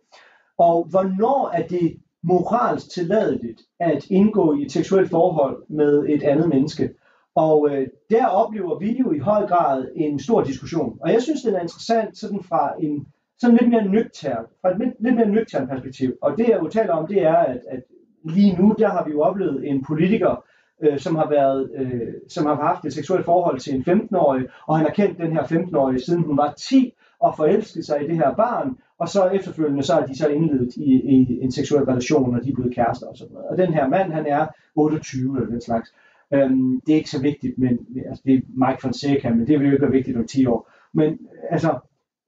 [0.58, 6.48] Og hvornår er det moralsk tilladeligt at indgå i et seksuelt forhold med et andet
[6.48, 6.94] menneske?
[7.34, 10.98] Og øh, der oplever vi jo i høj grad en stor diskussion.
[11.00, 13.06] Og jeg synes, den er interessant sådan fra en
[13.38, 16.16] sådan lidt mere nøgtern, fra et lidt lidt mere nøgtern perspektiv.
[16.22, 17.82] Og det jeg jo taler om, det er, at, at
[18.24, 20.44] lige nu, der har vi jo oplevet en politiker,
[20.82, 24.76] øh, som har været, øh, som har haft et seksuelt forhold til en 15-årig, og
[24.76, 28.16] han har kendt den her 15-årige siden hun var 10, og forelsket sig i det
[28.16, 32.34] her barn, og så efterfølgende så er de så indledet i, i en seksuel relation,
[32.34, 33.48] og de er blevet kærester og sådan noget.
[33.48, 35.94] Og den her mand, han er 28 eller den slags.
[36.34, 39.66] Øhm, det er ikke så vigtigt, men altså, det er Mike Fonseca, men det vil
[39.66, 40.70] jo ikke være vigtigt om 10 år.
[40.92, 41.18] Men
[41.50, 41.78] altså,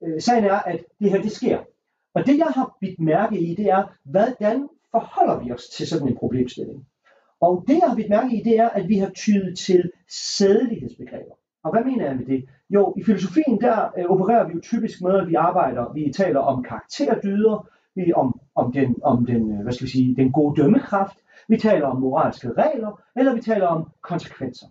[0.03, 1.59] øh, sagen er, at det her, det sker.
[2.13, 6.07] Og det, jeg har bidt mærke i, det er, hvordan forholder vi os til sådan
[6.07, 6.85] en problemstilling?
[7.41, 11.35] Og det, jeg har bidt mærke i, det er, at vi har tydet til sædelighedsbegreber.
[11.63, 12.45] Og hvad mener jeg med det?
[12.69, 16.39] Jo, i filosofien, der øh, opererer vi jo typisk med, at vi arbejder, vi taler
[16.39, 20.61] om karakterdyder, vi om, om, den, om den, øh, hvad skal vi sige, den gode
[20.61, 21.17] dømmekraft,
[21.47, 24.67] vi taler om moralske regler, eller vi taler om konsekvenser.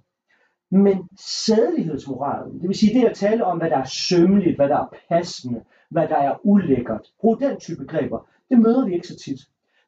[0.71, 4.77] Men sædelighedsmoralen, det vil sige det at tale om, hvad der er sømmeligt, hvad der
[4.77, 9.17] er passende, hvad der er ulækkert, brug den type begreber, det møder vi ikke så
[9.17, 9.39] tit.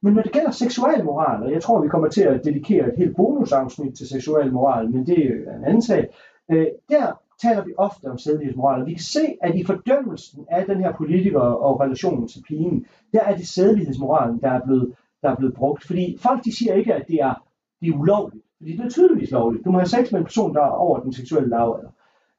[0.03, 2.98] Men når det gælder seksuel moral, og jeg tror, vi kommer til at dedikere et
[2.98, 6.09] helt bonusafsnit til seksuel moral, men det er en anden sag,
[6.53, 10.66] øh, der taler vi ofte om sædelighedsmoral, og vi kan se, at i fordømmelsen af
[10.66, 15.30] den her politiker og relationen til pigen, der er det sædelighedsmoralen, der er blevet, der
[15.30, 15.86] er blevet brugt.
[15.86, 17.34] Fordi folk de siger ikke, at det er,
[17.80, 19.64] det er ulovligt, fordi det er tydeligvis lovligt.
[19.64, 21.90] Du må have sex med en person, der er over den seksuelle lavalder.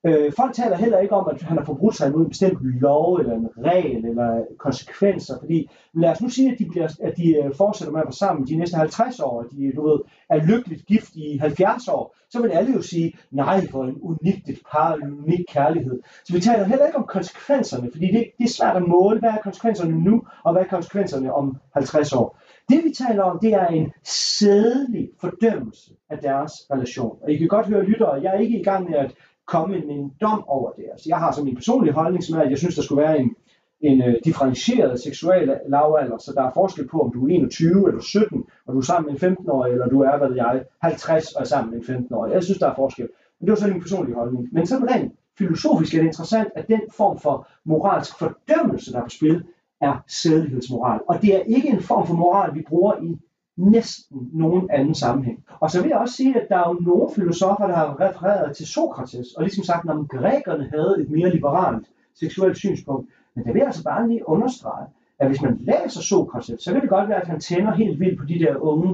[0.06, 3.16] Øh, folk taler heller ikke om, at han har forbrudt sig imod en bestemt lov,
[3.16, 7.36] eller en regel, eller konsekvenser, fordi lad os nu sige, at de, bliver, at de
[7.38, 9.99] øh, fortsætter med at være sammen de næste 50 år, og de du ved,
[10.30, 14.49] er lykkeligt gift i 70 år, så vil alle jo sige, nej, for en unikt
[14.49, 15.99] et par, en unik kærlighed.
[16.26, 19.30] Så vi taler heller ikke om konsekvenserne, fordi det, det er svært at måle, hvad
[19.30, 22.39] er konsekvenserne nu, og hvad er konsekvenserne om 50 år.
[22.70, 27.18] Det vi taler om, det er en sædelig fordømmelse af deres relation.
[27.22, 29.16] Og I kan godt høre lyttere, jeg er ikke i gang med at
[29.48, 30.86] komme med en dom over det.
[30.91, 33.20] Altså, jeg har som min personlige holdning, som er, at jeg synes, der skulle være
[33.20, 33.36] en,
[33.82, 38.02] en uh, differentieret seksuel lavalder, så der er forskel på, om du er 21 eller
[38.02, 41.32] 17, og du er sammen med en 15-årig, eller du er, hvad ved jeg, 50
[41.32, 42.34] og er sammen med en 15-årig.
[42.34, 43.08] Jeg synes, der er forskel.
[43.39, 44.50] Men det var så min personlige holdning.
[44.52, 49.04] Men sådan rent filosofisk er det interessant, at den form for moralsk fordømmelse, der er
[49.04, 49.44] på spil,
[49.82, 51.00] er sædelighedsmoral.
[51.08, 53.20] Og det er ikke en form for moral, vi bruger i
[53.58, 55.43] næsten nogen anden sammenhæng.
[55.60, 58.56] Og så vil jeg også sige, at der er jo nogle filosofer, der har refereret
[58.56, 61.86] til Sokrates, og ligesom sagt, at grækerne havde et mere liberalt
[62.16, 63.10] seksuelt synspunkt.
[63.36, 64.88] Men der vil jeg altså bare lige understrege,
[65.20, 68.20] at hvis man læser Sokrates, så kan det godt være, at han tænder helt vildt
[68.20, 68.93] på de der unge,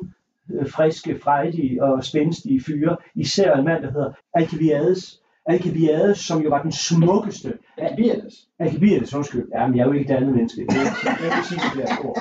[0.49, 2.97] øh, friske, frejdige og spændstige fyre.
[3.15, 5.21] Især en mand, der hedder Alcibiades.
[5.45, 8.47] Alcibiades, som jo var den smukkeste Alcibiades.
[8.59, 9.47] Alcibiades, undskyld.
[9.53, 10.61] Jamen, jeg er jo ikke et andet menneske.
[10.61, 12.17] Det er, vil sige det der ord.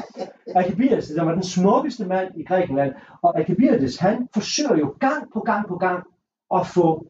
[0.54, 2.94] Alcibiades, der var den smukkeste mand i Grækenland.
[3.22, 6.04] Og Alcibiades, han forsøger jo gang på gang på gang
[6.54, 7.06] at få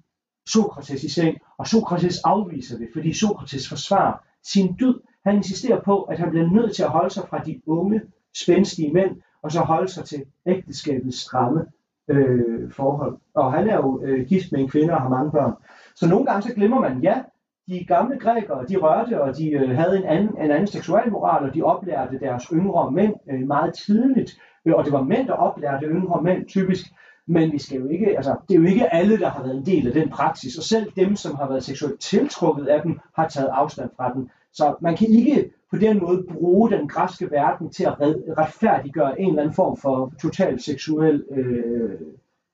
[0.46, 1.38] Sokrates i seng.
[1.58, 5.00] Og Sokrates afviser det, fordi Sokrates forsvarer sin død.
[5.24, 8.00] Han insisterer på, at han bliver nødt til at holde sig fra de unge,
[8.34, 11.66] spændstige mænd, og så holde sig til ægteskabets stramme
[12.08, 13.18] øh, forhold.
[13.34, 15.52] Og han er jo øh, gift med en kvinde og har mange børn.
[15.94, 17.22] Så nogle gange så glemmer man, ja,
[17.68, 21.54] de gamle grækere, de rørte, og de øh, havde en anden, en anden seksualmoral, og
[21.54, 24.38] de oplærte deres yngre mænd øh, meget tidligt.
[24.64, 26.86] Øh, og det var mænd, der oplærte yngre mænd typisk.
[27.26, 29.66] Men vi skal jo ikke, altså, det er jo ikke alle, der har været en
[29.66, 33.28] del af den praksis, og selv dem, som har været seksuelt tiltrukket af dem, har
[33.28, 34.30] taget afstand fra den.
[34.52, 37.94] Så man kan ikke på den måde bruge den græske verden til at
[38.38, 42.00] retfærdiggøre en eller anden form for total seksuel øh,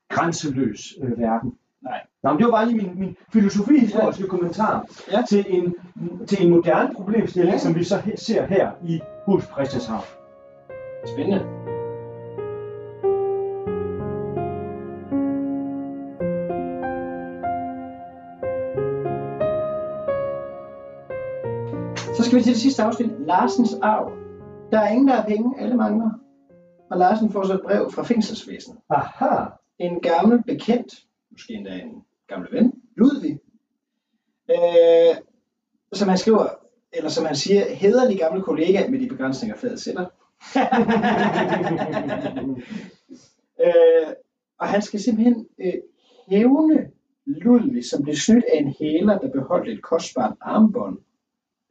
[0.09, 1.53] grænseløs øh, verden.
[2.25, 4.29] Nå, men det var bare lige min, min filosofihistoriske ja.
[4.29, 5.21] kommentar Ja.
[5.29, 5.75] til, en,
[6.27, 7.57] til en moderne problemstilling, Ja.
[7.59, 10.03] som vi så he- ser her i Hus Christianshavn.
[11.07, 11.45] Spændende.
[22.15, 23.11] Så skal vi til det sidste afsnit.
[23.19, 24.11] Larsens arv.
[24.71, 25.59] Der er ingen, der har penge.
[25.61, 26.09] Alle mangler.
[26.91, 28.79] Og Larsen får så et brev fra fængselsvæsenet.
[28.89, 29.45] Aha,
[29.79, 30.93] En gammel bekendt,
[31.31, 31.91] måske endda en
[32.27, 33.39] gammel ven, Ludvig,
[34.49, 35.15] øh,
[35.93, 36.47] som han skriver,
[36.93, 40.05] eller som han siger, hederlig gammel kollega med de begrænsninger fadet sætter.
[43.65, 44.07] øh,
[44.59, 45.73] og han skal simpelthen øh,
[46.29, 46.91] hævne
[47.25, 50.97] Ludvig, som blev snydt af en hæler, der beholdt et kostbart armbånd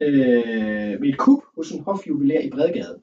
[0.01, 3.01] øh, ved et kup hos en hofjubilæer i Bredgade.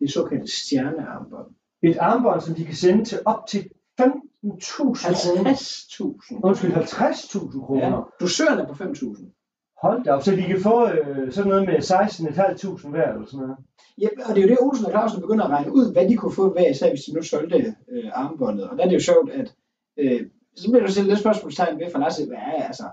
[0.00, 1.46] Det såkaldte stjernearmbånd.
[1.82, 4.94] Et armbånd, som de kan sende til op til 15.000 kroner.
[4.94, 6.40] 50.000.
[6.44, 7.96] Undskyld, 50.000 kroner.
[7.96, 8.00] Ja.
[8.20, 9.78] Dusøren er på 5.000.
[9.82, 13.40] Hold da op, så de kan få øh, sådan noget med 16.500 hver eller sådan
[13.40, 13.56] noget.
[13.98, 16.16] Ja, og det er jo det, Olsen og Clausen begynder at regne ud, hvad de
[16.16, 18.68] kunne få hver især, hvis de nu solgte øh, armbåndet.
[18.68, 19.54] Og der er det jo sjovt, at
[19.98, 20.20] øh,
[20.56, 22.84] så bliver du selv lidt spørgsmålstegn ved for Lasse, hvad er altså,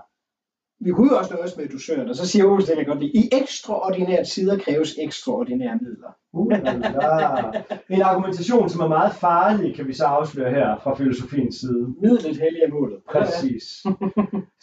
[0.80, 3.12] vi kunne jo også nøjes med dusøren, og så siger Olsen, det kan godt lide,
[3.12, 6.12] i ekstraordinære tider kræves ekstraordinære midler.
[6.32, 6.52] Uh,
[7.96, 11.94] en argumentation, som er meget farlig, kan vi så afsløre her fra filosofiens side.
[12.02, 12.98] Midlet hellige er målet.
[13.12, 13.64] Præcis.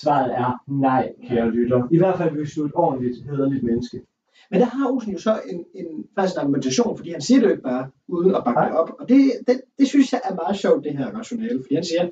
[0.01, 1.87] Svaret er nej, kære lytter.
[1.91, 4.01] I hvert fald, hvis du er et ordentligt, hederligt menneske.
[4.51, 7.45] Men der har Olsen jo så en, en, faktisk en argumentation, fordi han siger det
[7.45, 8.91] jo ikke bare uden at bakke det op.
[8.99, 11.63] Og det, det, det synes jeg er meget sjovt, det her rationale.
[11.63, 12.09] Fordi han siger,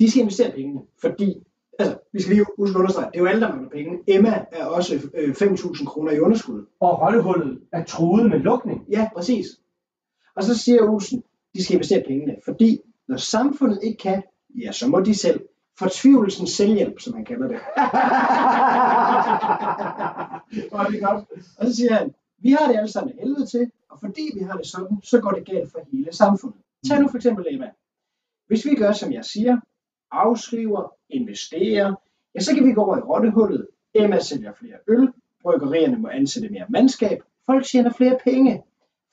[0.00, 1.42] de skal investere pengene, fordi
[1.78, 3.98] Altså, vi skal lige huske at understrege, det er jo alle, der mangler penge.
[4.06, 6.66] Emma er også øh, 5.000 kroner i underskud.
[6.80, 8.86] Og rollehullet er truet med lukning.
[8.90, 9.46] Ja, præcis.
[10.36, 11.22] Og så siger Olsen,
[11.54, 14.22] de skal investere pengene, fordi når samfundet ikke kan,
[14.62, 15.40] ja, så må de selv.
[15.78, 17.56] Fortvivlelsens selvhjælp, som han kalder det.
[20.72, 21.24] Og det er godt.
[21.58, 24.56] Og så siger han, vi har det alle sammen helvede til, og fordi vi har
[24.56, 26.60] det sådan, så går det galt for hele samfundet.
[26.88, 27.70] Tag nu for eksempel Emma.
[28.46, 29.56] Hvis vi gør, som jeg siger,
[30.10, 31.96] afskriver, investere,
[32.34, 33.66] ja, så kan vi gå over i rottehullet.
[33.94, 35.12] Emma sælger flere øl,
[35.42, 38.62] bryggerierne må ansætte mere mandskab, folk tjener flere penge,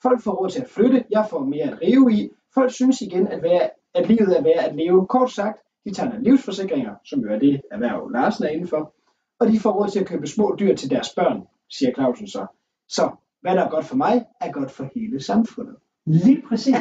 [0.02, 3.28] folk får råd til at flytte, jeg får mere at rive i, folk synes igen,
[3.28, 5.06] at, være, at livet er værd at leve.
[5.06, 8.94] Kort sagt, de tager livsforsikringer, som jo er det erhverv Larsen er indenfor,
[9.40, 12.46] og de får råd til at købe små dyr til deres børn, siger Clausen så.
[12.88, 15.76] Så hvad der er godt for mig, er godt for hele samfundet.
[16.06, 16.76] Lige præcis.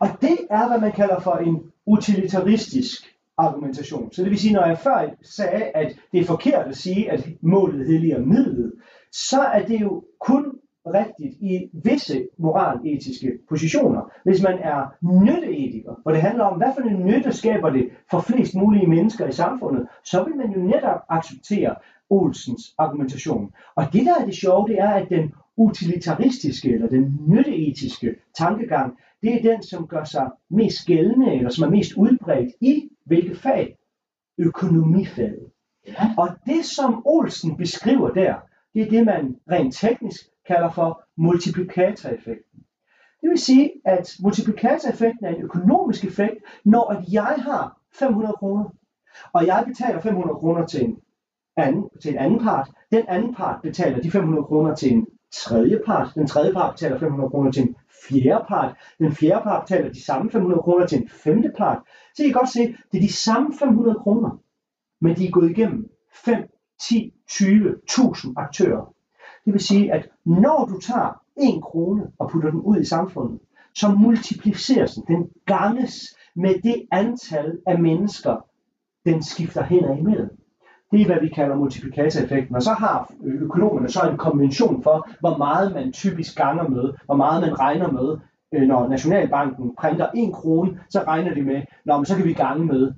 [0.00, 4.12] Og det er, hvad man kalder for en utilitaristisk argumentation.
[4.12, 7.28] Så det vil sige, når jeg før sagde, at det er forkert at sige, at
[7.40, 8.72] målet helliger midlet,
[9.12, 10.44] så er det jo kun
[10.86, 14.12] rigtigt i visse moraletiske positioner.
[14.24, 18.20] Hvis man er nytteetiker, og det handler om, hvad for en nytte skaber det for
[18.20, 21.74] flest mulige mennesker i samfundet, så vil man jo netop acceptere
[22.10, 23.52] Olsens argumentation.
[23.76, 28.96] Og det der er det sjove, det er, at den utilitaristiske eller den nytteetiske tankegang,
[29.22, 33.38] det er den, som gør sig mest gældende, eller som er mest udbredt i hvilket
[33.38, 33.76] fag?
[34.38, 35.50] Økonomifaget.
[35.86, 36.14] Ja.
[36.18, 38.34] Og det, som Olsen beskriver der,
[38.74, 42.62] det er det, man rent teknisk kalder for multiplikatoreffekten.
[43.20, 48.64] Det vil sige, at multiplikatoreffekten er en økonomisk effekt, når at jeg har 500 kroner,
[49.32, 50.98] og jeg betaler 500 kroner til en
[51.56, 52.70] anden, til en anden part.
[52.92, 56.14] Den anden part betaler de 500 kroner til en tredje part.
[56.14, 57.76] Den tredje part betaler 500 kroner til en
[58.08, 58.76] fjerde part.
[58.98, 61.78] Den fjerde part betaler de samme 500 kroner til en femte part.
[62.14, 64.30] Så I kan godt se, det er de samme 500 kroner,
[65.00, 65.90] men de er gået igennem
[66.24, 66.50] 5,
[66.88, 68.94] 10, 20, 1000 aktører.
[69.44, 73.40] Det vil sige, at når du tager en krone og putter den ud i samfundet,
[73.74, 78.46] så multipliceres den, den ganges med det antal af mennesker,
[79.04, 80.30] den skifter hen imellem.
[80.90, 82.56] Det er, hvad vi kalder multiplikatoreffekten.
[82.56, 87.16] Og så har økonomerne så en konvention for, hvor meget man typisk ganger med, hvor
[87.16, 88.16] meget man regner med,
[88.54, 92.66] øh, når Nationalbanken printer en krone, så regner de med, når så kan vi gange
[92.66, 92.92] med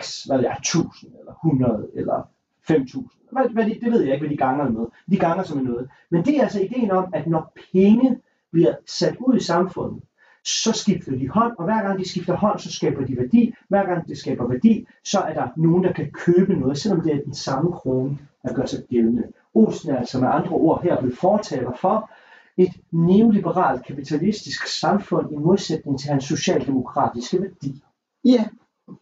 [0.00, 2.28] x, hvad det er, 1000 eller 100 eller
[2.68, 3.10] 5000.
[3.32, 4.86] Hvad, hvad det, det ved jeg ikke, hvad de ganger med.
[5.10, 5.88] De ganger som noget.
[6.10, 8.18] Men det er altså ideen om, at når penge
[8.52, 10.02] bliver sat ud i samfundet,
[10.46, 13.54] så skifter de hånd, og hver gang de skifter hånd, så skaber de værdi.
[13.68, 17.14] Hver gang det skaber værdi, så er der nogen, der kan købe noget, selvom det
[17.14, 19.22] er den samme krone, der gør sig gældende.
[19.54, 22.10] Olsen er altså med andre ord her blevet fortaler for
[22.56, 27.82] et neoliberalt kapitalistisk samfund i modsætning til hans socialdemokratiske værdi.
[28.24, 28.44] Ja.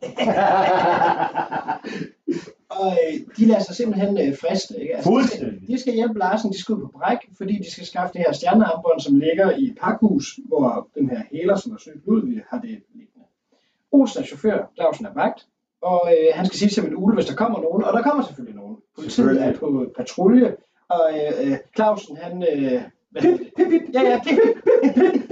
[2.81, 4.81] og øh, de lader sig simpelthen øh, friste.
[4.83, 4.97] Ikke?
[4.97, 7.87] Altså, de, skal, de skal hjælpe Larsen, de skal ud på bræk, fordi de skal
[7.87, 11.79] skaffe det her stjernearmbånd, som ligger i et pakhus, hvor den her hæler, som er
[11.79, 13.27] søgt ud, har det liggende.
[13.93, 15.47] Olsen er chauffør, Clausen er vagt,
[15.83, 18.25] og øh, han skal sige til en ule, hvis der kommer nogen, og der kommer
[18.25, 18.77] selvfølgelig nogen.
[18.95, 20.57] Politiet er på patrulje,
[20.89, 22.43] og øh, øh Clausen, han...
[22.43, 22.83] Øh,
[23.20, 25.24] pip, pip, pip, ja, ja, pip, pip, pip, pip.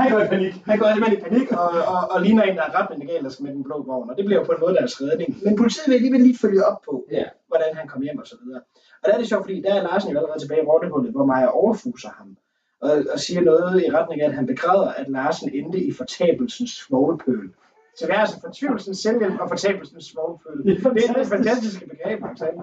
[0.00, 0.54] Han går i panik.
[0.70, 0.86] Han går
[1.18, 2.88] i panik og, og, og ligner en, der er ret
[3.32, 4.10] skal med den blå vogn.
[4.10, 5.30] Og det bliver jo på en måde deres redning.
[5.44, 7.24] Men politiet vil alligevel lige følge op på, ja.
[7.48, 8.60] hvordan han kom hjem og så videre.
[9.00, 11.24] Og der er det sjovt, fordi der er Larsen jo allerede tilbage i rottehullet, hvor
[11.24, 12.36] Maja overfuser ham.
[12.80, 16.70] Og, og siger noget i retning af, at han begræder, at Larsen endte i fortabelsens
[16.70, 17.50] svoglpøl.
[17.96, 20.58] Så det er altså fortvivlelsens selvhjælp og fortabelsens svoglpøl.
[20.64, 22.60] Det er det fantastiske begreb, han.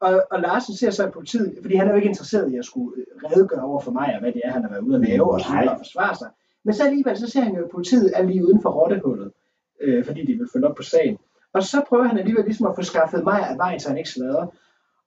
[0.00, 2.64] Og, og Larsen ser så i politiet, fordi han er jo ikke interesseret i at
[2.64, 5.40] skulle redegøre over for mig, hvad det er, han har været ude at lave og
[5.40, 6.28] så og forsvare sig.
[6.64, 9.32] Men så alligevel, så ser han jo, at politiet er lige uden for rottehullet,
[9.80, 11.18] øh, fordi de vil følge op på sagen.
[11.52, 14.10] Og så prøver han alligevel ligesom at få skaffet mig af vejen, så han ikke
[14.10, 14.46] slader.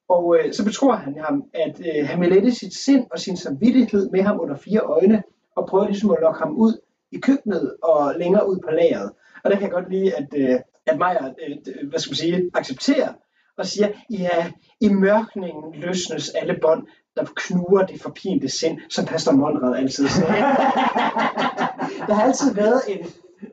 [0.10, 3.38] Og øh, så betror han ham, at øh, han vil lette sit sind og sin
[3.38, 5.24] samvittighed med ham under fire øjne,
[5.56, 6.74] og prøver ligesom at lokke ham ud
[7.12, 9.12] i køkkenet og længere ud på lageret.
[9.44, 12.52] Og der kan jeg godt lide, at, øh, at Maja, øh, hvad skal man sige,
[12.54, 13.14] accepterer
[13.58, 14.52] og siger, ja,
[14.82, 20.34] i mørkningen løsnes alle bånd, der knuger det forpinte sind, som Pastor Monrad altid sagde.
[22.08, 23.06] der har altid været en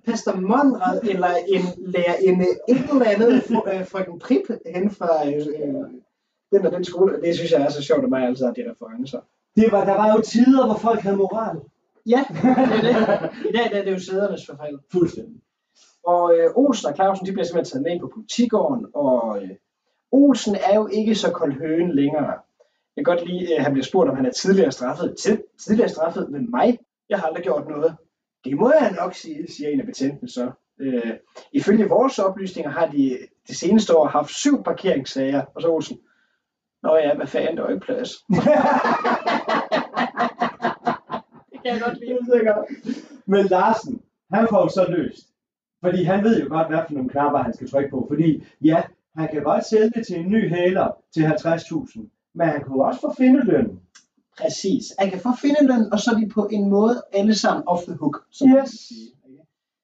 [0.05, 3.33] Pastor Monrad eller en lærerinde, et eller andet
[3.75, 4.43] øh, frøken Prip
[4.75, 5.47] hen fra øh,
[6.53, 7.21] den og den skole.
[7.23, 9.21] Det synes jeg er så sjovt, at mig altid har de referencer.
[9.57, 11.61] Det var, der var jo tider, hvor folk havde moral.
[12.07, 13.31] Ja, det er det.
[13.49, 14.79] I dag der er det jo sædernes forfald.
[14.93, 15.41] Fuldstændig.
[16.07, 19.51] Og øh, Olsen og Clausen, de bliver simpelthen taget med ind på politigården, og øh,
[20.13, 22.35] Olsen er jo ikke så kold høen længere.
[22.97, 25.15] Jeg kan godt lide, at han bliver spurgt, om han er tidligere straffet.
[25.23, 26.79] Tid, tidligere straffet med mig?
[27.09, 27.97] Jeg har aldrig gjort noget.
[28.45, 30.51] Det må jeg nok sige, siger en af betjentene så.
[30.81, 31.13] Øh,
[31.53, 33.19] ifølge vores oplysninger har de
[33.49, 35.99] det seneste år haft syv parkeringssager, og så Olsen.
[36.83, 38.11] Nå ja, hvad fanden, der er ikke plads.
[41.53, 42.19] det kan jeg godt lide.
[43.27, 45.29] Men Larsen, han får jo så løst.
[45.85, 48.07] Fordi han ved jo godt, hvad for nogle knapper han skal trykke på.
[48.11, 48.83] Fordi ja,
[49.17, 52.22] han kan godt sælge det til en ny hæler til 50.000.
[52.35, 53.79] Men han kunne også få findeløn.
[54.41, 54.85] Præcis.
[54.99, 57.97] Han kan få findeløn, og så er de på en måde alle sammen off the
[57.97, 58.25] hook.
[58.31, 58.71] Som Yes.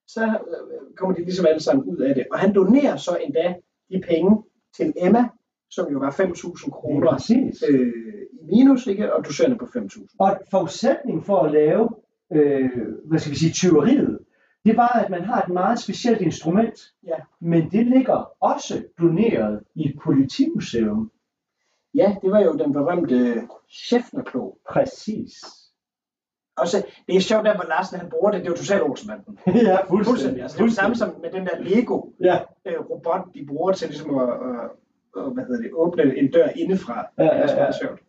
[0.07, 2.26] Så øh, kommer de ligesom alle sammen ud af det.
[2.32, 3.55] Og han donerer så endda
[3.92, 4.42] de penge
[4.76, 5.28] til Emma,
[5.70, 7.64] som jo var 5.000 kroner præcis.
[7.68, 7.92] øh,
[8.32, 9.14] i minus, ikke?
[9.14, 10.16] og dosørende på 5.000.
[10.18, 11.88] Og forudsætningen for at lave,
[12.32, 12.70] øh,
[13.05, 14.18] hvad skal vi sige, tyveriet,
[14.64, 16.94] det var, at man har et meget specielt instrument.
[17.07, 17.16] Ja.
[17.40, 21.11] Men det ligger også doneret i et politimuseum.
[22.01, 24.62] Ja, det var jo den berømte Schäffnerklo.
[24.72, 25.32] Præcis.
[26.57, 29.38] Også, det er sjovt, der hvor Larsen han bruger det, det er jo totalt Olsenbanden.
[29.68, 30.42] ja, Fuldstændig.
[30.42, 33.46] Altså, det er jo det samme som med den der Lego Ja, øh, robot, de
[33.46, 34.70] bruger til ligesom at, at,
[35.16, 37.07] at hvad hedder det, åbne en dør indefra.
[37.18, 37.72] Ja, Det er også ja, ja.
[37.72, 38.01] sjovt.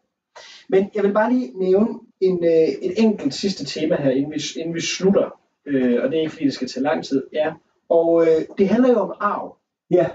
[0.70, 4.42] Men jeg vil bare lige nævne en, øh, et enkelt sidste tema her, inden vi,
[4.60, 5.40] inden vi slutter.
[5.66, 7.24] Øh, og det er ikke fordi, det skal tage lang tid.
[7.34, 7.54] Ja.
[7.90, 9.58] Og øh, det handler jo om arv.
[9.92, 10.08] ja,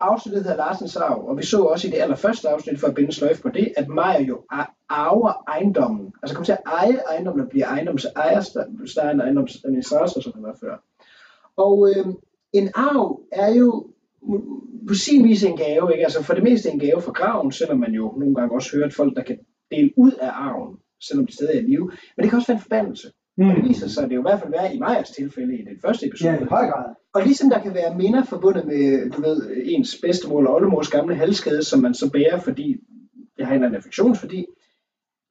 [0.00, 3.12] Afsnittet hedder Larsens arv, og vi så også i det allerførste afsnit, for at binde
[3.12, 4.42] sløjf på det, at Maja jo
[4.88, 6.12] arver ejendommen.
[6.22, 8.40] Altså kommer til at eje ejendommen og blive ejendomsejer,
[8.86, 10.76] større end ejendomsadministrator, som han var før.
[11.56, 12.06] Og øh,
[12.52, 13.86] en arv er jo
[14.88, 16.04] på sin vis en gave, ikke?
[16.04, 18.86] Altså for det meste en gave fra graven, selvom man jo nogle gange også hører,
[18.86, 19.38] at folk, der kan
[19.70, 21.90] dele ud af arven, selvom de stadig er i live.
[22.16, 23.12] Men det kan også være en forbandelse.
[23.40, 23.50] Mm.
[23.50, 25.64] Og det viser sig, at det jo i hvert fald være i Majas tilfælde i
[25.64, 26.32] den første episode.
[26.32, 26.94] ja, i høj grad.
[27.14, 31.14] Og ligesom der kan være minder forbundet med, du ved, ens bedstemor eller oldemors gamle
[31.14, 32.76] halskæde, som man så bærer, fordi
[33.36, 34.46] det har en eller anden affektionsværdi.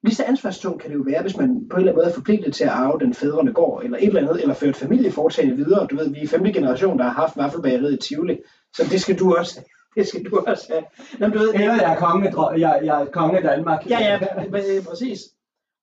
[0.04, 2.14] Lige så ansvarstungt kan det jo være, hvis man på en eller anden måde er
[2.14, 5.56] forpligtet til at arve den fædrene går, eller et eller andet, eller føre et familieforetagende
[5.56, 5.86] videre.
[5.86, 8.38] Du ved, vi er femte generation, der har haft vaffelbageriet i Tivoli,
[8.76, 9.60] så det skal du også
[9.96, 10.82] det skal du også have.
[11.18, 13.90] Nå, men du ved, Eller jeg er konge, af- jeg, jeg er konge af Danmark.
[13.90, 15.20] Ja, ja, pr- præcis.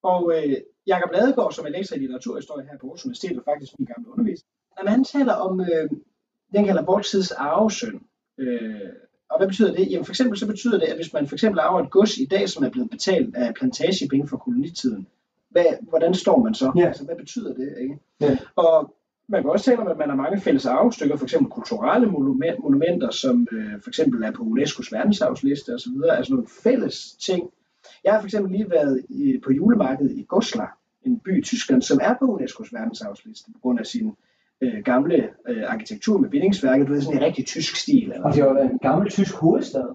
[0.04, 0.54] Og øh,
[0.88, 4.12] Jakob Ladegaard, som er lektor i litteraturhistorie her på Aarhus Universitet, og faktisk min gamle
[4.12, 4.46] underviser,
[4.78, 5.90] jamen, han taler om, øh,
[6.56, 8.02] den kalder vortids arvesøn.
[8.38, 8.90] Øh,
[9.30, 9.92] og hvad betyder det?
[9.92, 12.26] Jamen for eksempel så betyder det, at hvis man for eksempel arver et gods i
[12.26, 15.08] dag, som er blevet betalt af plantagepenge fra kolonitiden,
[15.50, 16.72] hvad, hvordan står man så?
[16.78, 16.88] Ja.
[16.88, 17.76] Altså, hvad betyder det?
[17.82, 18.00] Ikke?
[18.22, 18.38] Ja.
[18.56, 18.96] Og
[19.30, 22.60] man kan også tale om, at man har mange fælles arvestykker, for eksempel kulturelle monument-
[22.60, 27.50] monumenter, som øh, for eksempel er på UNESCO's verdensarvsliste osv., altså nogle fælles ting.
[28.04, 30.77] Jeg har for eksempel lige været i, på julemarkedet i Goslar,
[31.08, 34.12] en by i Tyskland, som er på UNESCO's verdensarvsliste på grund af sin
[34.62, 36.86] øh, gamle øh, arkitektur med bindingsværker.
[36.86, 38.12] Du ved, sådan en rigtig tysk stil.
[38.12, 39.86] Eller Og det jo været en gammel tysk hovedstad.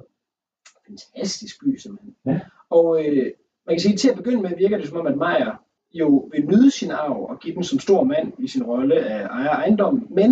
[0.86, 2.14] fantastisk by simpelthen.
[2.26, 2.40] Ja.
[2.70, 3.30] Og øh,
[3.66, 6.46] man kan sige, til at begynde med virker det som om, at Meyer jo vil
[6.46, 10.06] nyde sin arv og give den som stor mand i sin rolle af ejer ejendommen,
[10.10, 10.30] men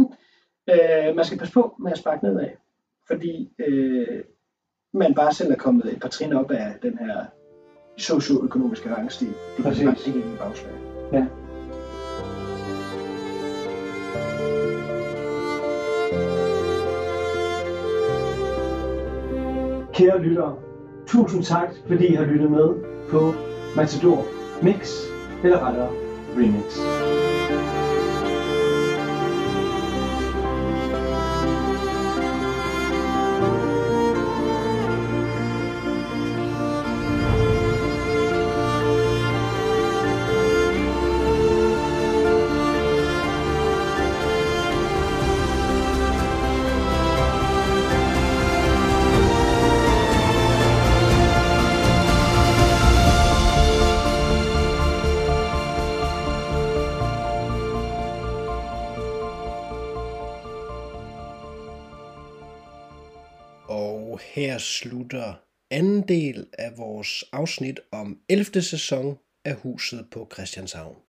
[0.71, 2.49] øh, man skal passe på med at sparke nedad,
[3.07, 4.25] fordi øh,
[4.93, 7.27] man bare selv er kommet et par trin op af den her
[7.97, 9.29] socioøkonomiske rangstil.
[9.29, 9.85] Det kan Præcis.
[9.85, 10.73] faktisk ikke bagslag.
[11.13, 11.27] Ja.
[19.95, 20.55] Kære lyttere,
[21.07, 22.69] tusind tak, fordi I har lyttet med
[23.11, 23.35] på
[23.77, 24.25] Matador
[24.63, 24.93] Mix,
[25.45, 25.89] eller rettere
[26.37, 26.79] Remix.
[66.11, 68.63] Anden del af vores afsnit om 11.
[68.63, 71.10] sæson af Huset på Christianshavn.